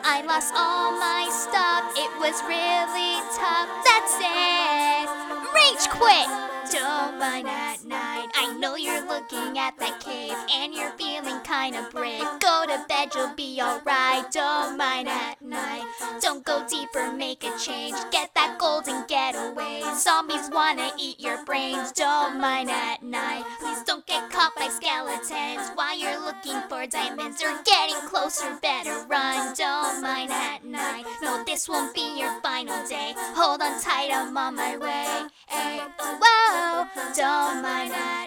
I 0.07 0.23
lost 0.23 0.53
all 0.55 0.95
my 0.95 1.27
stuff. 1.27 1.83
It 1.99 2.11
was 2.15 2.39
really 2.47 3.19
tough. 3.35 3.67
That's 3.83 4.15
it. 4.23 5.09
Rage 5.51 5.89
quit. 5.91 6.50
Don't 6.81 7.19
mind 7.19 7.47
at 7.47 7.85
night. 7.85 8.10
I 8.33 8.57
know 8.57 8.75
you're 8.75 9.05
looking 9.07 9.57
at 9.57 9.77
that 9.79 9.99
cave 9.99 10.35
and 10.53 10.73
you're 10.73 10.91
feeling 10.91 11.39
kind 11.41 11.75
of 11.75 11.89
brave. 11.91 12.23
Go 12.39 12.65
to 12.67 12.85
bed, 12.87 13.09
you'll 13.15 13.33
be 13.35 13.61
alright. 13.61 14.31
Don't 14.31 14.77
mind 14.77 15.07
at 15.07 15.41
night. 15.41 15.85
Don't 16.21 16.43
go 16.45 16.65
deeper, 16.67 17.11
make 17.11 17.43
a 17.43 17.57
change. 17.57 17.95
Get 18.11 18.33
that 18.35 18.57
golden 18.59 19.05
getaway. 19.07 19.81
Zombies 19.95 20.49
wanna 20.51 20.91
eat 20.97 21.19
your 21.19 21.43
brains. 21.45 21.91
Don't 21.91 22.39
mind 22.39 22.69
at 22.69 23.03
night. 23.03 23.43
Please 23.59 23.83
don't 23.83 24.05
get 24.05 24.29
caught 24.29 24.55
by 24.55 24.69
skeletons 24.69 25.69
while 25.75 25.97
you're 25.97 26.19
looking 26.19 26.61
for 26.69 26.85
diamonds. 26.87 27.41
You're 27.41 27.61
getting 27.63 28.01
closer, 28.07 28.57
better 28.61 29.05
run. 29.07 29.53
Don't 29.55 30.01
mind 30.01 30.31
at 30.31 30.63
night. 30.63 31.05
No, 31.21 31.43
this 31.43 31.67
won't 31.67 31.93
be 31.93 32.19
your 32.19 32.39
final 32.41 32.87
day. 32.87 33.13
Hold 33.35 33.61
on 33.61 33.81
tight, 33.81 34.09
I'm 34.11 34.35
on 34.37 34.55
my 34.55 34.77
way. 34.77 35.27
Hey, 35.47 35.81
whoa, 35.99 36.85
don't 37.15 37.61
mind 37.61 37.91
at 37.93 38.20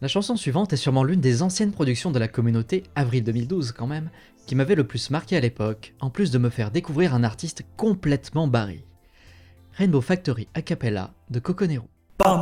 La 0.00 0.08
chanson 0.08 0.36
suivante 0.36 0.72
est 0.72 0.76
sûrement 0.76 1.02
l'une 1.02 1.20
des 1.20 1.42
anciennes 1.42 1.72
productions 1.72 2.12
de 2.12 2.18
la 2.18 2.28
communauté, 2.28 2.84
avril 2.94 3.24
2012 3.24 3.72
quand 3.72 3.86
même, 3.88 4.10
qui 4.46 4.54
m'avait 4.54 4.76
le 4.76 4.86
plus 4.86 5.10
marqué 5.10 5.36
à 5.36 5.40
l'époque, 5.40 5.94
en 6.00 6.08
plus 6.08 6.30
de 6.30 6.38
me 6.38 6.50
faire 6.50 6.70
découvrir 6.70 7.14
un 7.14 7.24
artiste 7.24 7.64
complètement 7.76 8.46
barré. 8.46 8.84
Rainbow 9.72 10.00
Factory 10.00 10.48
a 10.54 10.62
cappella 10.62 11.12
de 11.30 11.40
Coconero. 11.40 11.88
Now 12.18 12.34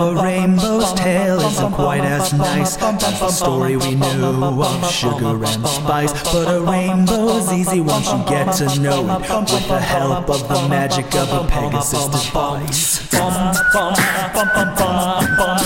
a 0.00 0.14
rainbow's 0.22 0.92
tale 0.94 1.40
isn't 1.40 1.72
quite 1.72 2.04
as 2.04 2.32
nice 2.32 2.76
as 2.82 3.20
the 3.20 3.28
story 3.28 3.76
we 3.76 3.94
knew 3.94 4.62
of 4.62 4.90
sugar 4.90 5.44
and 5.44 5.68
spice. 5.68 6.12
But 6.32 6.48
a 6.48 6.60
rainbow's 6.60 7.52
easy 7.52 7.80
once 7.80 8.10
you 8.10 8.24
get 8.26 8.52
to 8.54 8.64
know 8.80 9.16
it 9.16 9.52
with 9.52 9.68
the 9.68 9.80
help 9.80 10.30
of 10.30 10.48
the 10.48 10.68
magic 10.68 11.14
of 11.14 11.32
a 11.32 11.44
Pegasus 11.46 12.08
device. 12.08 13.00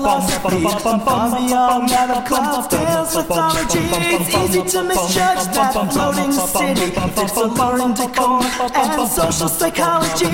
philosophy. 0.00 0.64
Far 1.04 1.28
beyond 1.36 1.88
that 1.90 2.10
of 2.10 2.24
Cloudsdale's 2.24 3.14
mythology. 3.16 3.80
It's 4.16 4.34
easy 4.34 4.62
to 4.72 4.80
misjudge 4.84 5.44
that 5.54 5.72
floating 5.92 6.32
city. 6.32 6.88
It's 7.20 7.36
a 7.36 7.46
learned 7.46 7.96
decor 7.96 8.40
and 8.74 9.08
social 9.08 9.48
psychology. 9.48 10.26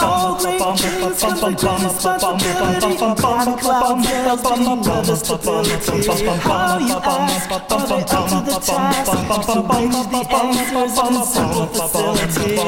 All 0.00 0.38
great 0.38 0.62
dreams 0.78 1.18
from 1.20 1.34
the 1.38 1.50
greatest 1.58 2.02
possibility. 2.02 2.92
On 2.98 3.58
Cloudsdale's 3.58 4.42
dream 4.42 4.78
of 4.78 5.06
the 5.06 5.16
stability. 5.16 5.98
How 6.38 6.78
you 6.78 6.98
ask, 6.98 7.50
are 7.50 7.86
they 7.86 8.02
up 8.02 8.24
to 8.28 8.38
the 8.46 8.56
task? 8.58 9.10
To 9.48 9.60
range 9.62 10.00
the 10.12 10.22
answers 10.30 10.94
in 10.98 11.14
simple 11.24 11.66
facility. 11.66 12.58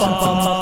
Work 0.00 0.55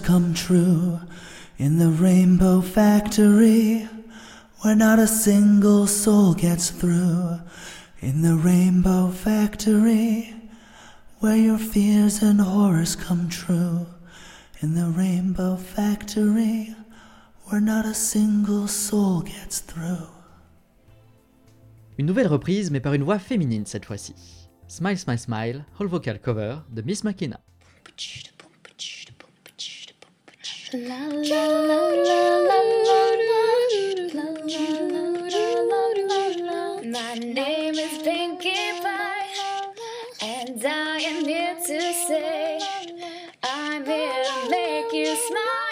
come 0.00 0.34
true 0.34 1.00
in 1.58 1.78
the 1.78 1.90
rainbow 1.90 2.60
factory 2.60 3.88
where 4.60 4.74
not 4.74 4.98
a 4.98 5.06
single 5.06 5.86
soul 5.86 6.34
gets 6.34 6.70
through. 6.70 7.38
In 8.00 8.22
the 8.22 8.34
rainbow 8.34 9.08
factory 9.08 10.34
where 11.20 11.36
your 11.36 11.58
fears 11.58 12.22
and 12.22 12.40
horrors 12.40 12.96
come 12.96 13.28
true. 13.28 13.86
In 14.60 14.74
the 14.74 14.86
rainbow 14.86 15.56
factory 15.56 16.74
where 17.46 17.60
not 17.60 17.84
a 17.84 17.94
single 17.94 18.66
soul 18.68 19.22
gets 19.22 19.60
through. 19.60 20.08
Une 21.98 22.06
nouvelle 22.06 22.28
reprise, 22.28 22.70
mais 22.70 22.80
par 22.80 22.94
une 22.94 23.04
voix 23.04 23.18
féminine 23.18 23.66
cette 23.66 23.84
fois-ci. 23.84 24.14
Smile, 24.66 24.98
Smile, 24.98 25.18
Smile, 25.18 25.64
Whole 25.78 25.88
Vocal 25.88 26.18
Cover 26.18 26.56
de 26.70 26.82
Miss 26.82 27.04
McKenna. 27.04 27.38
My 30.74 30.78
name 37.18 37.74
is 37.74 38.02
Pinkie 38.02 38.80
Pie, 38.80 39.26
and 40.22 40.64
I 40.64 40.96
am 40.96 41.26
here 41.26 41.56
to 41.56 41.92
say 41.92 42.58
I'm 43.42 43.84
here 43.84 44.24
to 44.24 44.50
make 44.50 44.90
you 44.94 45.14
smile. 45.14 45.71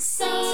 so 0.00 0.47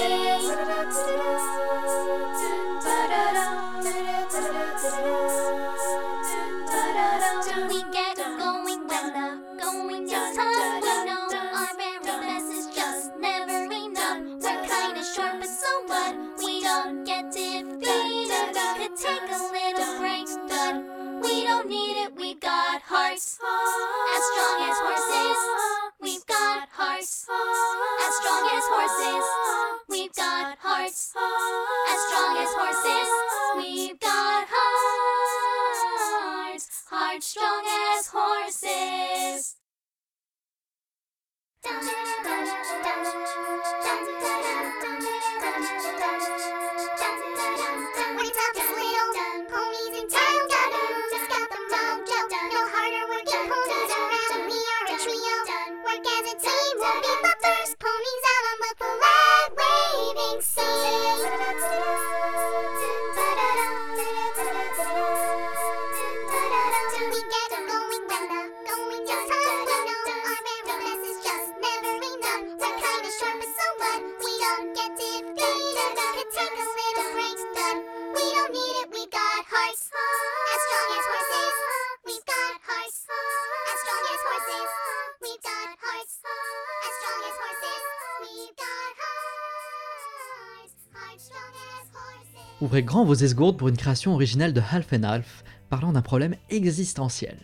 horses. 92.65 92.71
Ouvrez 92.71 92.83
grand 92.83 93.05
vos 93.05 93.13
esgourdes 93.13 93.57
pour 93.57 93.67
une 93.67 93.77
création 93.77 94.13
originale 94.13 94.53
de 94.53 94.61
Half 94.61 94.93
and 94.93 95.03
Half, 95.03 95.43
parlant 95.69 95.93
d'un 95.93 96.01
problème 96.01 96.35
existentiel. 96.49 97.37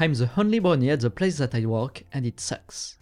I'm 0.00 0.14
the 0.14 0.28
only 0.36 0.60
bunny 0.60 0.90
at 0.90 0.98
the 0.98 1.10
place 1.10 1.36
that 1.36 1.50
I 1.54 1.66
work 1.66 2.04
and 2.12 2.24
it 2.24 2.40
sucks. 2.40 2.98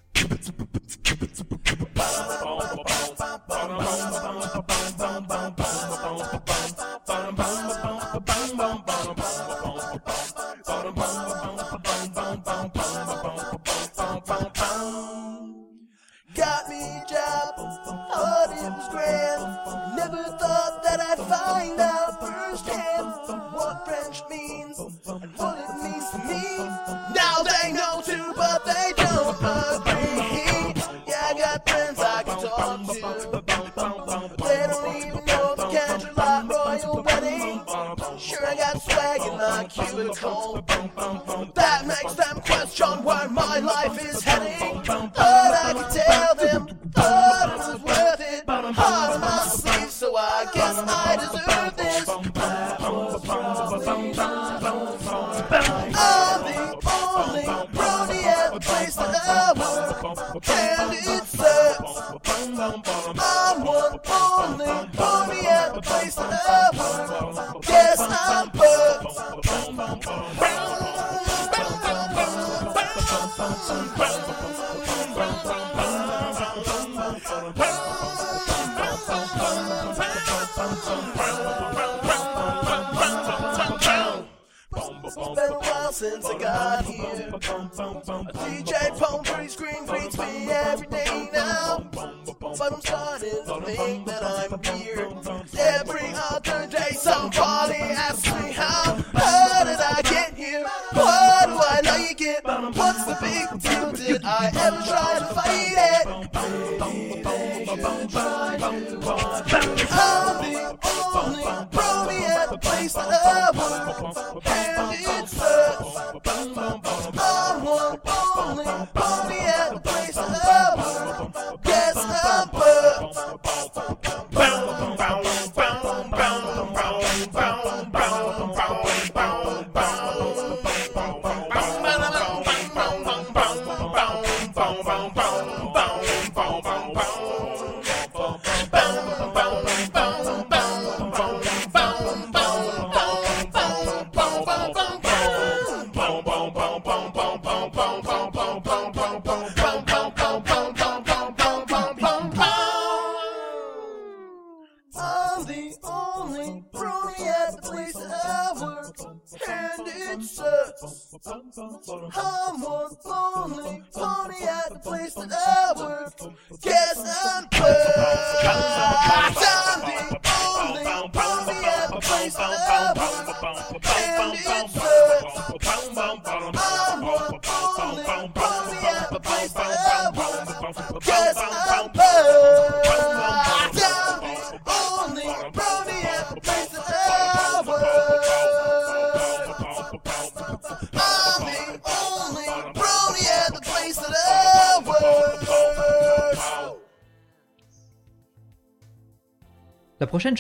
I'm 127.42 127.90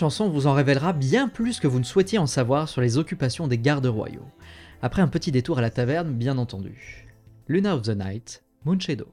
chanson 0.00 0.30
vous 0.30 0.46
en 0.46 0.54
révélera 0.54 0.94
bien 0.94 1.28
plus 1.28 1.60
que 1.60 1.66
vous 1.68 1.78
ne 1.78 1.84
souhaitiez 1.84 2.18
en 2.18 2.26
savoir 2.26 2.70
sur 2.70 2.80
les 2.80 2.96
occupations 2.96 3.48
des 3.48 3.58
gardes 3.58 3.84
royaux. 3.84 4.24
Après 4.80 5.02
un 5.02 5.08
petit 5.08 5.30
détour 5.30 5.58
à 5.58 5.60
la 5.60 5.68
taverne, 5.68 6.10
bien 6.14 6.38
entendu. 6.38 7.06
Luna 7.48 7.74
of 7.74 7.82
the 7.82 7.90
Night, 7.90 8.42
Moonshadow. 8.64 9.08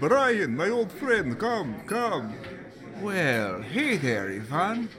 Brian, 0.00 0.48
my 0.48 0.68
old 0.68 0.92
friend, 0.92 1.38
come, 1.38 1.76
come. 1.86 2.34
Well, 3.02 3.62
hey 3.62 3.96
there, 3.96 4.28
Ivan. 4.28 4.90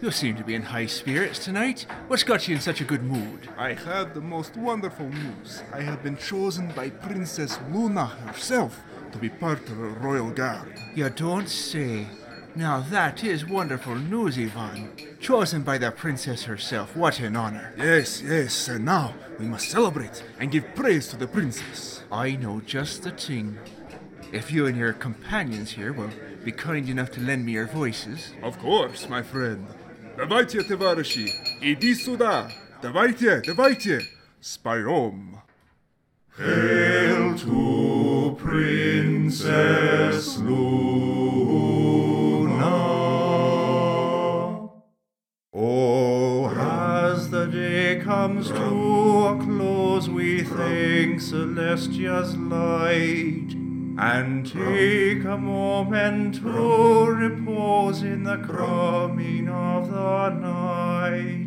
You 0.00 0.10
seem 0.10 0.36
to 0.36 0.44
be 0.44 0.54
in 0.54 0.62
high 0.62 0.86
spirits 0.86 1.44
tonight. 1.44 1.86
What's 2.08 2.24
got 2.24 2.48
you 2.48 2.54
in 2.54 2.62
such 2.62 2.80
a 2.80 2.84
good 2.84 3.02
mood? 3.02 3.50
I 3.58 3.74
have 3.74 4.14
the 4.14 4.22
most 4.22 4.56
wonderful 4.56 5.06
news. 5.06 5.62
I 5.70 5.82
have 5.82 6.02
been 6.02 6.16
chosen 6.16 6.72
by 6.74 6.88
Princess 6.88 7.58
Luna 7.70 8.06
herself 8.06 8.80
to 9.13 9.17
be 9.17 9.29
part 9.29 9.59
of 9.59 9.77
the 9.77 9.87
royal 9.99 10.29
guard. 10.29 10.73
You 10.95 11.09
don't 11.09 11.49
say. 11.49 12.07
Now 12.55 12.81
that 12.89 13.23
is 13.23 13.45
wonderful 13.47 13.95
news, 13.95 14.37
Ivan. 14.37 14.89
Chosen 15.19 15.61
by 15.61 15.77
the 15.77 15.91
princess 15.91 16.43
herself. 16.43 16.95
What 16.95 17.19
an 17.19 17.35
honor. 17.35 17.73
Yes, 17.77 18.21
yes, 18.21 18.67
and 18.67 18.85
now 18.85 19.13
we 19.39 19.45
must 19.45 19.69
celebrate 19.69 20.23
and 20.39 20.51
give 20.51 20.75
praise 20.75 21.07
to 21.09 21.17
the 21.17 21.27
princess. 21.27 22.03
I 22.11 22.31
know 22.31 22.61
just 22.65 23.03
the 23.03 23.11
thing. 23.11 23.57
If 24.31 24.51
you 24.51 24.65
and 24.65 24.77
your 24.77 24.93
companions 24.93 25.71
here 25.71 25.93
will 25.93 26.11
be 26.43 26.51
kind 26.51 26.87
enough 26.89 27.11
to 27.11 27.21
lend 27.21 27.45
me 27.45 27.53
your 27.53 27.67
voices. 27.67 28.31
Of 28.43 28.59
course, 28.59 29.07
my 29.09 29.21
friend. 29.21 29.65
Давайте, 30.17 30.63
товарищи, 30.63 31.31
иди 31.61 31.95
сюда. 31.95 32.51
Давайте, 32.81 33.41
давайте. 33.45 34.01
Spyom. 34.41 35.41
Hail 36.37 37.37
to 37.37 37.92
Princess 38.34 40.38
Luna. 40.38 40.64
Oh, 45.52 46.48
as 46.48 47.30
the 47.30 47.46
day 47.46 48.00
comes 48.02 48.48
to 48.48 48.56
a 48.56 49.40
close, 49.42 50.08
we 50.08 50.42
thank 50.42 51.20
Celestia's 51.20 52.36
light 52.36 53.54
and 53.96 54.44
take 54.44 55.24
a 55.24 55.38
moment 55.38 56.34
to 56.36 57.06
repose 57.06 58.02
in 58.02 58.24
the 58.24 58.38
coming 58.38 59.48
of 59.48 59.90
the 59.90 60.30
night. 60.30 61.43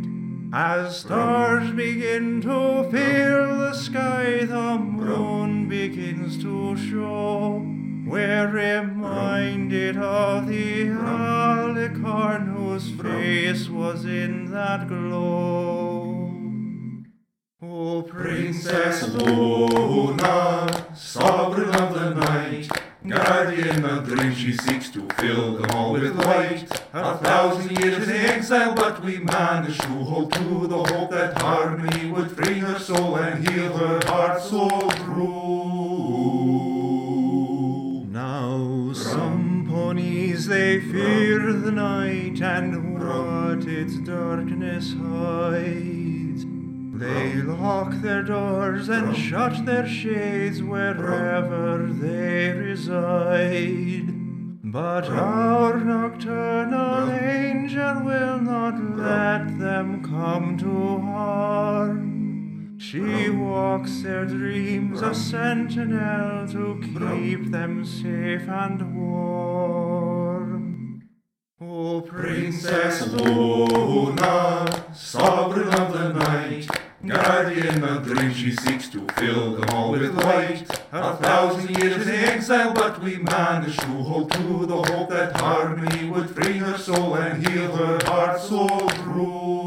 As 0.60 1.02
stars 1.02 1.70
begin 1.74 2.42
to 2.42 2.90
fill 2.90 3.58
the 3.60 3.76
sky, 3.76 4.44
the 4.44 4.80
moon 4.80 5.70
begins 5.70 6.42
to 6.42 6.76
show. 6.76 7.64
We're 8.08 8.50
reminded 8.50 9.98
of 9.98 10.48
the 10.48 10.86
alicorn 10.88 12.56
whose 12.56 12.90
face 12.90 13.70
was 13.70 14.06
in 14.06 14.50
that 14.50 14.88
glow. 14.88 16.34
O 17.62 18.02
Princess 18.02 19.14
Luna, 19.14 20.88
sovereign 20.96 21.70
of 21.70 21.94
the 21.94 22.16
night, 22.16 22.68
guardian 23.08 23.86
of 23.86 24.06
dreams, 24.06 24.38
she 24.38 24.54
seeks 24.54 24.90
to 24.90 25.08
fill 25.18 25.58
them 25.58 25.72
all 25.72 25.94
with 25.94 26.16
light. 26.26 26.66
A 26.94 27.18
thousand 27.18 27.80
years 27.80 28.08
in 28.08 28.16
exile, 28.16 28.76
but 28.76 29.04
we 29.04 29.18
managed 29.20 29.82
to 29.82 29.88
hold 29.88 30.32
to 30.34 30.68
the 30.68 30.84
hope 30.84 31.12
that 31.12 31.42
harmony 31.42 32.12
would 32.12 32.32
free 32.32 32.60
her 32.60 32.78
soul 32.80 33.16
and 33.16 33.48
heal 33.48 33.78
her 33.78 34.00
heart 34.06 34.42
so 34.42 34.68
true. 35.06 35.68
Now 38.10 38.94
some 38.94 39.68
ponies 39.70 40.48
they 40.48 40.80
fear 40.80 41.54
the 41.54 41.72
night 41.72 42.42
and 42.42 43.00
what 43.00 43.68
its 43.68 43.98
darkness 43.98 44.94
hides. 44.94 46.17
They 46.98 47.36
lock 47.36 47.92
their 48.02 48.24
doors 48.24 48.90
and 48.90 49.16
shut 49.16 49.68
their 49.68 49.88
shades 49.88 50.64
wherever 50.64 51.86
they 51.86 52.50
reside. 52.50 54.08
But 54.64 55.08
our 55.08 55.80
nocturnal 55.80 57.12
angel 57.12 58.02
will 58.02 58.40
not 58.40 58.98
let 58.98 59.60
them 59.60 60.04
come 60.04 60.58
to 60.58 60.98
harm. 61.02 62.80
She 62.80 63.30
walks 63.30 64.02
their 64.02 64.26
dreams 64.26 65.04
a 65.04 65.14
sentinel 65.14 66.48
to 66.48 66.80
keep 66.82 67.52
them 67.52 67.86
safe 67.86 68.50
and 68.50 68.96
warm. 68.96 70.08
O 71.62 72.02
Princess 72.02 73.08
Luna, 73.14 74.86
sovereign 74.96 75.70
of 75.70 75.94
the 75.94 76.14
night, 76.14 76.68
guardian 77.06 77.84
of 77.84 78.04
dreams, 78.06 78.36
she 78.36 78.52
seeks 78.52 78.90
to 78.90 79.06
fill 79.18 79.56
them 79.56 79.70
all 79.70 79.92
with 79.92 80.16
light. 80.24 80.64
A 80.92 81.16
thousand 81.18 81.78
years 81.78 82.08
in 82.08 82.14
exile, 82.14 82.74
but 82.74 83.02
we 83.02 83.18
managed 83.18 83.80
to 83.82 83.88
hold 83.88 84.32
to 84.32 84.66
the 84.66 84.78
hope 84.78 85.10
that 85.10 85.40
harmony 85.40 86.10
would 86.10 86.30
free 86.30 86.58
her 86.58 86.78
soul 86.78 87.16
and 87.16 87.46
heal 87.46 87.76
her 87.76 88.00
heart 88.06 88.42
so 88.42 88.68
true. 88.90 89.58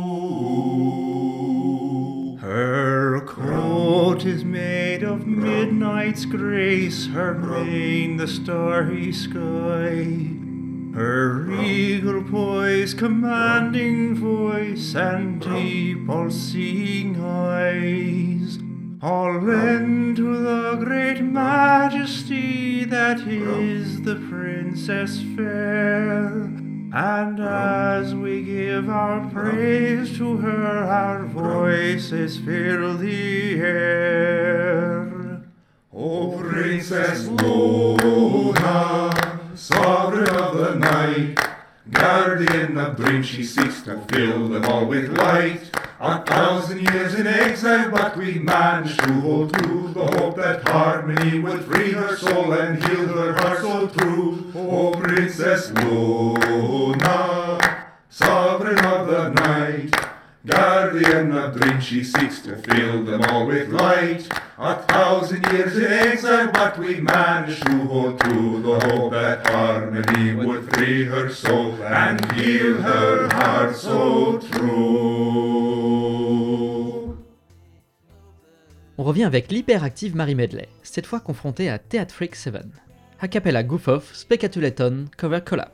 Her 2.41 3.20
coat 3.26 4.24
is 4.24 4.45
made 4.45 5.03
of 5.03 5.26
midnight's 5.26 6.24
grace, 6.24 7.07
her 7.09 7.35
mane 7.35 8.16
the 8.16 8.26
starry 8.26 9.12
sky. 9.12 10.39
Her 10.95 11.45
regal 11.45 12.22
poise, 12.24 12.95
commanding 12.95 14.16
voice, 14.16 14.95
and 14.97 15.41
deep 15.41 16.09
all-seeing 16.09 17.20
eyes, 17.22 18.59
all 19.01 19.41
lend 19.41 20.16
to 20.16 20.36
the 20.43 20.76
great 20.84 21.20
majesty 21.22 22.84
that 22.84 23.20
is 23.20 24.03
the 24.03 24.16
princess 24.16 25.22
fair. 25.36 26.26
And 26.93 27.38
as 27.38 28.12
we 28.16 28.43
give 28.43 28.91
our 28.91 29.30
praise 29.30 30.18
to 30.18 30.38
her, 30.38 30.84
our 30.91 31.24
voices 31.24 32.36
fill 32.36 32.97
the 32.97 33.61
air. 33.61 35.43
O 35.93 36.36
Princess 36.36 37.28
Luna, 37.28 39.12
sovereign 39.55 40.30
of 40.51 40.59
the 40.59 40.75
night, 40.75 41.39
guardian 41.91 42.77
of 42.77 42.97
dreams, 42.97 43.27
she 43.27 43.45
seeks 43.45 43.83
to 43.83 44.01
fill 44.09 44.49
them 44.49 44.65
all 44.65 44.85
with 44.85 45.17
light. 45.17 45.71
A 46.01 46.25
thousand 46.25 46.81
years 46.81 47.15
in 47.15 47.27
exile, 47.27 47.91
but 47.91 48.17
we 48.17 48.39
managed 48.39 48.99
to 49.01 49.13
hold 49.21 49.53
to 49.55 49.89
the 49.89 50.07
hope 50.19 50.37
that 50.37 50.67
harmony 50.67 51.39
would 51.39 51.65
free 51.65 51.93
her 51.93 52.17
soul 52.17 52.53
and 52.53 52.83
heal 52.83 53.07
her 53.07 53.35
heart 53.35 53.61
so 53.61 53.87
true. 53.89 54.51
O 54.57 54.93
Princess 54.93 55.71
Luna, 55.73 57.59
sovereign 58.09 58.85
of 58.85 59.07
the 59.07 59.29
night, 59.29 59.95
guardian 60.47 61.32
of 61.32 61.55
dreams, 61.59 61.84
she 61.84 62.03
seeks 62.05 62.41
to 62.43 62.57
fill 62.57 63.05
them 63.05 63.22
all 63.24 63.47
with 63.47 63.68
light. 63.70 64.28
A 64.59 64.76
thousand 64.76 65.45
years 65.53 65.76
in 65.76 65.93
exile, 65.93 66.51
but 66.53 66.78
we 66.78 67.01
managed 67.01 67.64
to 67.66 67.78
hold 67.86 68.20
to 68.20 68.62
the 68.62 68.80
hope 68.86 69.12
that 69.12 69.47
harmony 69.47 70.34
would 70.34 70.72
free 70.72 71.05
her 71.05 71.28
soul 71.30 71.74
and 71.82 72.32
heal 72.32 72.80
her 72.82 73.28
heart 73.32 73.76
so 73.76 74.38
true. 74.38 75.80
On 78.99 79.05
revient 79.05 79.24
avec 79.24 79.51
l'hyperactive 79.51 80.14
Marie 80.14 80.34
Medley, 80.34 80.68
cette 80.82 81.07
fois 81.07 81.20
confrontée 81.20 81.70
à 81.70 81.78
Theatric 81.78 82.34
7. 82.34 82.66
A 83.20 83.28
cappella 83.28 83.62
Goof 83.62 83.88
Off, 83.88 84.14
Specatulaton, 84.14 85.07
Cover 85.16 85.41
Collab. 85.41 85.70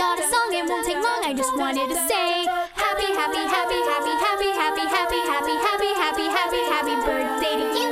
Got 0.00 0.18
a 0.18 0.22
song, 0.22 0.48
it 0.56 0.64
won't 0.64 0.86
take 0.86 0.96
long. 0.96 1.20
I 1.28 1.34
just 1.36 1.54
wanted 1.58 1.88
to 1.92 1.98
say 2.08 2.48
happy, 2.72 3.08
happy, 3.20 3.44
happy, 3.52 3.80
happy, 3.92 4.12
happy, 4.24 4.48
happy, 4.56 4.84
happy, 4.96 5.20
happy, 5.28 5.56
happy, 5.60 5.92
happy, 6.00 6.26
happy, 6.40 6.62
happy 6.72 6.94
birthday 7.04 7.54
to 7.60 7.66
you. 7.76 7.90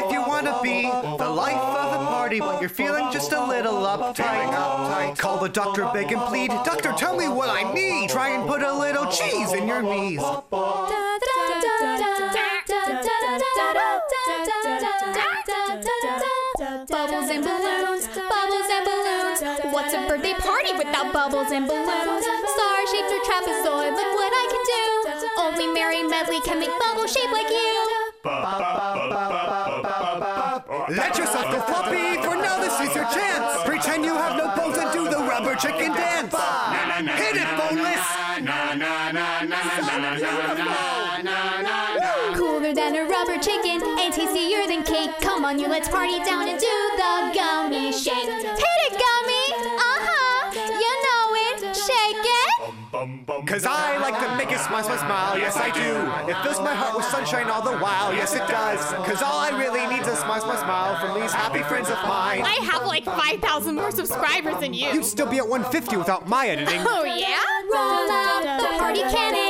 If 0.00 0.12
you 0.12 0.20
want 0.28 0.44
to 0.44 0.60
be 0.62 0.82
the 1.16 1.30
life 1.30 1.56
of 1.56 1.88
the 1.92 2.04
party, 2.04 2.40
but 2.40 2.60
you're 2.60 2.68
feeling 2.68 3.10
just 3.10 3.32
a 3.32 3.42
little 3.42 3.80
uptight, 3.94 5.16
call 5.16 5.38
the 5.38 5.48
doctor, 5.48 5.88
beg 5.94 6.12
and 6.12 6.20
plead. 6.28 6.50
Doctor, 6.68 6.92
tell 6.98 7.16
me 7.16 7.28
what 7.28 7.48
I 7.48 7.72
need. 7.72 8.10
Try 8.10 8.28
and 8.36 8.46
put 8.46 8.62
a 8.62 8.74
little 8.74 9.06
cheese 9.06 9.54
in 9.54 9.66
your 9.66 9.80
knees. 9.80 10.22
Bubbles 15.88 17.30
and 17.30 17.44
balloons, 17.44 18.08
bubbles 18.08 18.68
and 18.70 18.84
balloons. 18.84 19.40
What's 19.72 19.94
a 19.94 20.06
birthday 20.06 20.34
party 20.34 20.72
without 20.76 21.12
bubbles 21.12 21.50
and 21.50 21.66
balloons? 21.66 22.24
Star 22.24 22.86
shaped 22.92 23.12
or 23.12 23.22
trapezoid, 23.24 23.92
look 23.96 24.12
what 24.14 24.32
I 24.32 24.46
can 24.52 24.62
do. 24.68 24.84
Only 25.38 25.66
Mary 25.72 26.02
Medley 26.02 26.40
can 26.42 26.58
make 26.60 26.70
bubbles 26.78 27.12
shape 27.12 27.30
like 27.32 27.48
you. 27.48 27.86
Let 30.90 31.16
yourself 31.16 31.50
go 31.52 31.60
floppy, 31.60 32.16
for 32.22 32.36
now 32.36 32.58
this 32.60 32.80
is 32.80 32.94
your 32.94 33.04
chance. 33.04 33.62
Pretend 33.64 34.04
you 34.04 34.14
have 34.14 34.36
no 34.36 34.54
bones 34.56 34.78
and 34.78 34.92
do 34.92 35.04
the 35.08 35.18
rubber 35.24 35.54
chicken 35.54 35.92
dance. 35.92 36.34
Hit 37.16 37.36
it, 37.36 37.48
boneless. 37.56 38.04
Cooler 42.68 42.74
than 42.74 42.96
a 42.96 43.04
rubber 43.08 43.38
chicken 43.38 43.80
and 43.82 44.12
tastier 44.12 44.66
than 44.66 44.82
cake. 44.82 45.10
Come 45.20 45.44
on, 45.44 45.58
you 45.58 45.68
let's 45.68 45.88
party 45.88 46.18
down 46.24 46.48
and 46.48 46.58
do 46.60 46.66
the 46.96 47.32
gummy 47.34 47.92
shake. 47.92 48.14
Hit 48.14 48.80
it, 48.86 48.92
gummy. 48.92 49.44
Uh 49.78 50.00
huh. 50.04 50.52
You 50.52 50.92
know 51.06 51.26
it. 51.48 51.76
Shake 51.76 52.24
it. 52.24 53.46
Cause 53.46 53.64
I 53.64 53.96
like 53.98 54.18
to 54.20 54.36
make 54.36 54.52
it 54.52 54.60
smile, 54.60 54.82
smile, 54.82 54.98
smile, 54.98 55.38
yes 55.38 55.56
I 55.56 55.70
do. 55.70 56.30
It 56.30 56.36
fills 56.42 56.60
my 56.60 56.74
heart 56.74 56.96
with 56.96 57.06
sunshine 57.06 57.48
all 57.48 57.62
the 57.62 57.78
while, 57.78 58.12
yes 58.12 58.34
it 58.34 58.46
does. 58.48 58.80
Cause 59.06 59.22
all 59.22 59.38
I 59.38 59.50
really 59.56 59.86
need 59.86 60.02
is 60.02 60.08
a 60.08 60.16
smile, 60.16 60.40
smile, 60.40 60.58
smile 60.58 61.00
from 61.00 61.20
these 61.20 61.32
happy 61.32 61.62
friends 61.62 61.88
of 61.88 61.96
mine. 62.04 62.42
I 62.42 62.58
have 62.70 62.84
like 62.86 63.04
5,000 63.04 63.74
more 63.74 63.90
subscribers 63.90 64.56
than 64.60 64.74
you. 64.74 64.88
You'd 64.88 65.04
still 65.04 65.26
be 65.26 65.38
at 65.38 65.48
150 65.48 65.96
without 65.96 66.28
my 66.28 66.48
editing. 66.48 66.80
Oh, 66.84 67.04
yeah? 67.04 67.38
Roll 67.72 68.10
out 68.10 68.60
the 68.60 68.78
party 68.78 69.02
cannon. 69.02 69.48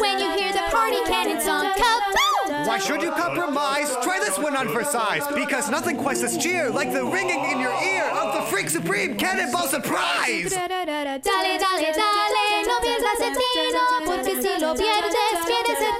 When 0.00 0.18
you 0.20 0.28
hear 0.30 0.35
the 0.35 0.35
party 0.86 1.10
cannon 1.10 1.40
song, 1.40 1.66
kaboom! 1.74 2.66
Why 2.66 2.78
should 2.78 3.02
you 3.02 3.10
compromise? 3.10 3.90
Try 4.02 4.20
this 4.20 4.38
one 4.38 4.56
on 4.56 4.68
for 4.68 4.84
size, 4.84 5.26
because 5.34 5.70
nothing 5.70 5.96
quite 5.96 6.16
says 6.16 6.36
cheer 6.38 6.70
like 6.70 6.92
the 6.92 7.04
ringing 7.04 7.42
in 7.50 7.60
your 7.60 7.74
ear 7.82 8.04
of 8.04 8.34
the 8.34 8.42
Freak 8.42 8.70
Supreme 8.70 9.16
Cannonball 9.16 9.66
Surprise! 9.66 10.50
Dale, 10.50 10.68
dale, 10.86 11.20
dale, 11.22 12.58
no 12.70 12.76
pierdas 12.84 13.20
el 13.20 13.34
tino, 13.34 13.84
porque 14.04 14.42
si 14.42 14.60
lo 14.60 14.74
pierdes, 14.74 15.38
pierdes 15.46 15.80
el 15.80 15.96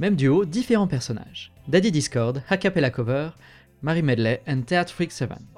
Même 0.00 0.16
duo, 0.16 0.44
différents 0.44 0.88
personnages. 0.88 1.50
Daddy 1.66 1.90
Discord, 1.90 2.42
Acapella 2.50 2.90
Cover, 2.90 3.32
Marie 3.80 4.02
Medley 4.02 4.38
and 4.46 4.64
Theatre 4.66 4.92
Freak 4.92 5.12
7. 5.12 5.53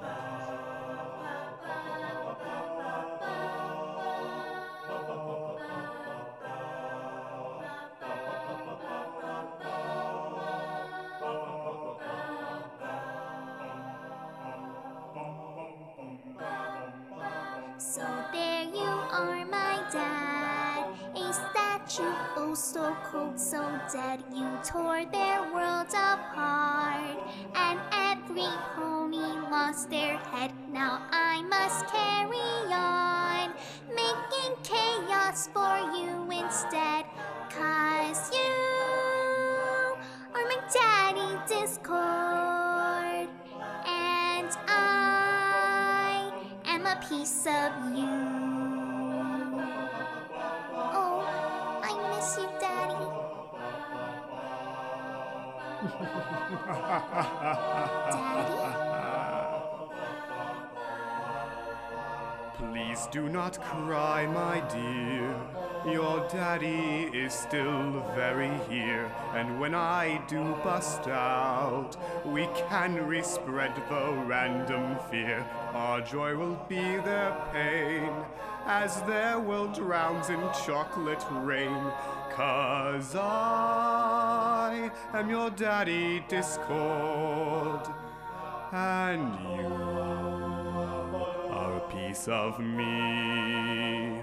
So 22.57 22.97
cold, 23.05 23.39
so 23.39 23.61
dead. 23.93 24.25
You 24.35 24.49
tore 24.65 25.05
their 25.13 25.43
world 25.53 25.89
apart. 25.91 27.19
And 27.55 27.79
every 27.93 28.49
pony 28.75 29.29
lost 29.51 29.91
their 29.91 30.17
head. 30.17 30.53
Now 30.73 31.03
I 31.11 31.43
must 31.43 31.87
carry 31.93 32.73
on. 32.73 33.53
Making 33.95 34.57
chaos 34.63 35.49
for 35.53 35.77
you 35.99 36.31
instead. 36.33 37.05
Cause 37.51 38.33
you 38.33 38.55
are 40.35 40.47
my 40.49 40.59
daddy 40.73 41.39
Discord. 41.47 43.29
And 43.87 44.51
I 44.67 46.33
am 46.65 46.87
a 46.87 46.97
piece 47.07 47.47
of 47.47 47.86
Please 62.59 63.07
do 63.13 63.29
not 63.29 63.61
cry, 63.61 64.27
my 64.27 64.61
dear. 64.69 65.35
Your 65.93 66.27
daddy 66.29 67.11
is 67.17 67.33
still 67.33 68.03
very 68.15 68.51
here. 68.69 69.11
And 69.35 69.61
when 69.61 69.75
I 69.75 70.21
do 70.27 70.57
bust 70.65 71.07
out, 71.07 71.97
we 72.25 72.49
can 72.69 73.07
respread 73.07 73.77
the 73.89 74.13
random 74.27 74.99
fear. 75.11 75.45
Our 75.73 76.01
joy 76.01 76.35
will 76.35 76.59
be 76.69 76.81
their 76.81 77.37
pain, 77.53 78.11
as 78.67 79.03
their 79.03 79.39
world 79.39 79.75
drowns 79.75 80.29
in 80.31 80.41
chocolate 80.65 81.25
rain. 81.31 81.93
Cause 82.37 83.17
I 83.17 84.91
am 85.15 85.31
your 85.31 85.49
daddy, 85.49 86.23
Discord. 86.29 87.81
And 88.73 89.41
you 89.57 89.75
are 91.51 91.79
a 91.79 91.81
piece 91.89 92.29
of 92.29 92.61
me. 92.61 94.16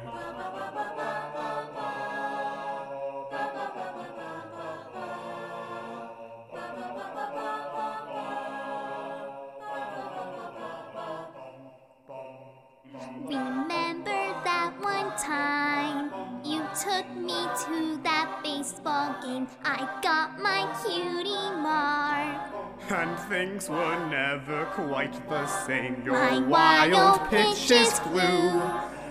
Took 16.93 17.15
me 17.15 17.47
to 17.65 17.99
that 18.03 18.41
baseball 18.43 19.15
game? 19.23 19.47
I 19.63 19.87
got 20.01 20.39
my 20.39 20.67
cutie 20.83 21.51
mark. 21.61 22.51
And 22.89 23.17
things 23.29 23.69
were 23.69 24.09
never 24.09 24.65
quite 24.65 25.13
the 25.29 25.45
same. 25.47 26.03
Your 26.05 26.13
My 26.13 26.39
wild 26.39 26.91
wild 26.91 27.29
pitches 27.29 27.99
flew, 27.99 28.61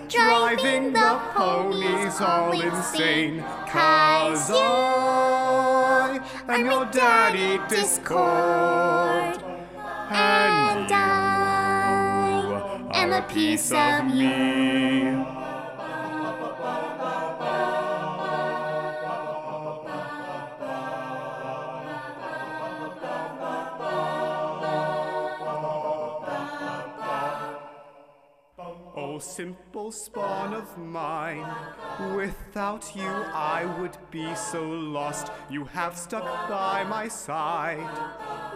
driving 0.07 0.93
the 0.93 1.19
ponies 1.33 2.21
all 2.21 2.51
insane. 2.53 3.41
Cause 3.67 4.51
I 4.51 6.19
am 6.47 6.65
your 6.65 6.85
daddy 6.85 7.59
Discord. 7.67 9.43
And 10.09 10.91
I 10.91 11.31
am 12.93 13.11
a 13.11 13.21
piece 13.23 13.71
of 13.71 14.05
me. 14.05 15.42
Simple 29.23 29.91
spawn 29.91 30.53
of 30.53 30.77
mine, 30.77 31.45
without 32.15 32.95
you 32.95 33.07
I 33.07 33.65
would 33.79 33.97
be 34.11 34.35
so 34.35 34.61
lost. 34.63 35.31
You 35.49 35.63
have 35.65 35.97
stuck 35.97 36.25
by 36.49 36.83
my 36.83 37.07
side. 37.07 37.79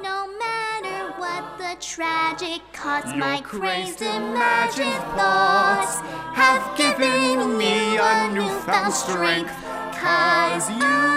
No 0.03 0.27
matter 0.37 1.13
what 1.17 1.57
the 1.57 1.75
tragic 1.79 2.61
cost, 2.73 3.07
Your 3.07 3.17
my 3.17 3.41
crazed 3.41 4.01
imagined 4.01 5.01
thoughts 5.15 6.01
have 6.35 6.77
given 6.77 7.57
me 7.57 7.97
a 7.97 8.29
newfound 8.33 8.93
strength. 8.93 9.53
Cause 9.95 10.69
you 10.69 11.07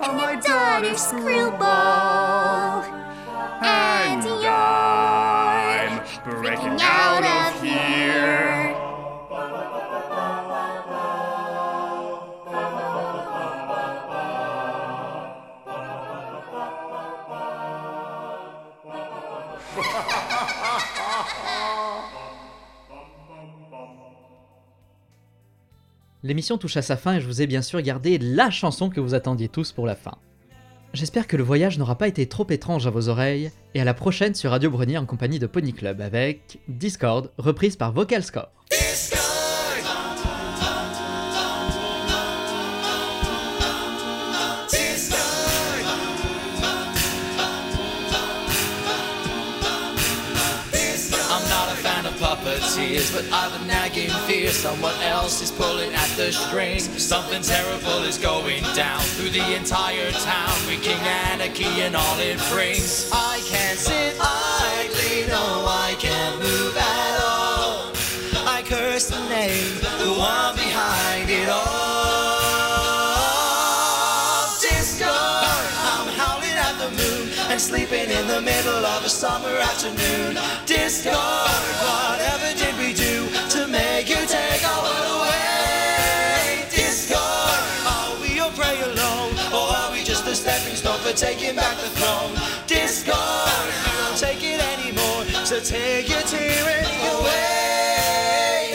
are 0.00 0.14
my 0.14 0.34
daughter 0.36 0.96
screwball, 0.96 2.21
L'émission 26.24 26.56
touche 26.56 26.76
à 26.76 26.82
sa 26.82 26.96
fin 26.96 27.14
et 27.14 27.20
je 27.20 27.26
vous 27.26 27.42
ai 27.42 27.48
bien 27.48 27.62
sûr 27.62 27.80
gardé 27.82 28.16
la 28.18 28.48
chanson 28.50 28.90
que 28.90 29.00
vous 29.00 29.14
attendiez 29.14 29.48
tous 29.48 29.72
pour 29.72 29.86
la 29.86 29.96
fin. 29.96 30.18
J'espère 30.92 31.26
que 31.26 31.36
le 31.36 31.42
voyage 31.42 31.78
n'aura 31.78 31.98
pas 31.98 32.06
été 32.06 32.28
trop 32.28 32.46
étrange 32.50 32.86
à 32.86 32.90
vos 32.90 33.08
oreilles, 33.08 33.50
et 33.74 33.80
à 33.80 33.84
la 33.84 33.94
prochaine 33.94 34.34
sur 34.34 34.50
Radio 34.50 34.70
Brunier 34.70 34.98
en 34.98 35.06
compagnie 35.06 35.38
de 35.38 35.46
Pony 35.46 35.72
Club 35.72 36.00
avec 36.00 36.58
Discord, 36.68 37.30
reprise 37.38 37.76
par 37.76 37.92
Vocal 37.92 38.22
Score. 38.22 38.50
Puppeteers, 52.92 53.12
but 53.12 53.24
I've 53.32 53.60
a 53.60 53.64
nagging 53.66 54.10
fear 54.26 54.48
someone 54.50 54.94
else 55.02 55.40
is 55.42 55.50
pulling 55.50 55.92
at 55.94 56.08
the 56.16 56.32
strings. 56.32 56.88
Something 57.02 57.42
terrible 57.42 58.04
is 58.04 58.18
going 58.18 58.62
down 58.74 59.00
through 59.00 59.30
the 59.30 59.54
entire 59.54 60.10
town, 60.10 60.54
wreaking 60.68 60.98
anarchy 61.32 61.82
and 61.82 61.96
all 61.96 62.18
it 62.18 62.38
brings. 62.50 63.10
I 63.12 63.40
can't 63.48 63.78
sit 63.78 64.16
idly, 64.20 65.26
no, 65.28 65.64
I 65.66 65.96
can't 65.98 66.38
move 66.38 66.76
at 66.76 67.20
all. 67.24 67.92
I 68.46 68.62
curse 68.64 69.08
the 69.08 69.20
name, 69.28 69.78
the 69.98 70.12
one 70.18 70.54
behind 70.56 71.30
it 71.30 71.48
all. 71.48 71.62
Discord, 74.60 75.10
I'm 75.10 76.08
howling 76.18 76.56
at 76.56 76.76
the 76.78 76.90
moon 76.90 77.28
and 77.50 77.60
sleeping 77.60 78.10
in 78.10 78.26
the 78.26 78.40
middle 78.40 78.84
of 78.84 79.04
a 79.04 79.08
summer 79.08 79.56
afternoon. 79.58 80.38
Discord, 80.66 81.14
whatever 81.14 82.41
for 91.12 91.18
taking 91.18 91.56
back 91.56 91.76
the 91.76 91.88
throne? 91.88 92.34
Discord, 92.66 93.16
we 93.16 94.02
won't 94.02 94.18
take 94.18 94.42
it 94.42 94.60
anymore, 94.60 95.24
so 95.44 95.60
take 95.60 96.08
your 96.08 96.22
tyranny 96.22 97.06
away. 97.14 98.72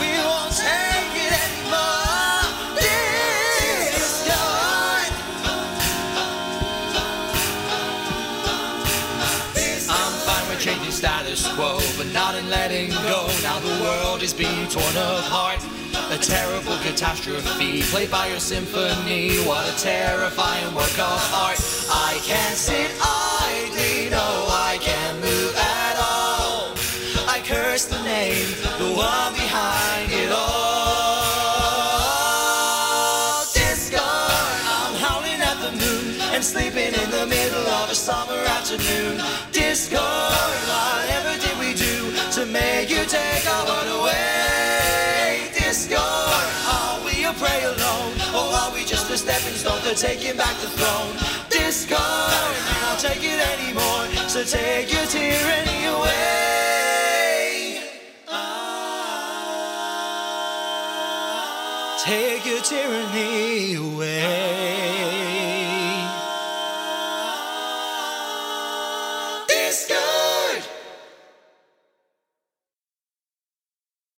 We 0.00 0.10
won't 0.26 0.52
take 0.56 1.14
it 1.26 1.32
anymore. 1.46 2.42
Discord. 3.94 5.12
I'm 9.90 10.12
fine 10.26 10.48
with 10.48 10.60
changing 10.60 10.90
status 10.90 11.46
quo, 11.54 11.78
but 11.96 12.12
not 12.12 12.34
in 12.34 12.48
letting 12.50 12.90
go. 12.90 13.28
Now 13.42 13.60
the 13.60 13.82
world 13.82 14.22
is 14.22 14.32
being 14.32 14.68
torn 14.68 14.96
apart. 14.96 15.60
A 16.10 16.18
terrible 16.18 16.76
catastrophe 16.78 17.82
played 17.82 18.10
by 18.10 18.28
your 18.28 18.38
symphony. 18.38 19.38
What 19.46 19.66
a 19.68 19.76
terrifying 19.82 20.74
work 20.74 20.98
of 20.98 21.32
art. 21.34 21.58
I 21.90 22.20
can't 22.22 22.56
sit 22.56 22.90
idly, 23.00 24.10
no, 24.10 24.46
I 24.48 24.78
can't 24.80 25.18
move 25.20 25.56
at 25.56 25.96
all. 25.98 26.74
I 27.26 27.40
curse 27.44 27.86
the 27.86 28.02
name, 28.04 28.46
the 28.78 28.92
one 28.94 29.32
behind 29.32 30.12
it 30.12 30.30
all. 30.30 30.44
Discord, 33.52 34.00
I'm 34.00 34.94
howling 34.96 35.40
at 35.40 35.58
the 35.64 35.72
moon 35.72 36.20
and 36.34 36.44
sleeping 36.44 36.94
in 36.94 37.10
the 37.10 37.26
middle 37.26 37.66
of 37.80 37.90
a 37.90 37.94
summer 37.94 38.38
afternoon. 38.54 39.20
Discord, 39.52 40.44
a 49.14 49.16
stepping 49.16 49.54
stone 49.54 49.80
for 49.82 49.94
taking 49.94 50.36
back 50.36 50.56
the 50.60 50.66
throne? 50.66 51.16
Discord, 51.48 52.00
we 52.00 52.72
won't 52.82 52.98
take 52.98 53.22
it 53.22 53.38
anymore, 53.54 54.06
so 54.28 54.42
take 54.42 54.92
your 54.92 55.06
tyranny 55.06 55.86
away. 55.86 57.80
Ah. 58.28 58.74
Take 62.04 62.44
your 62.44 62.60
tyranny. 62.60 63.53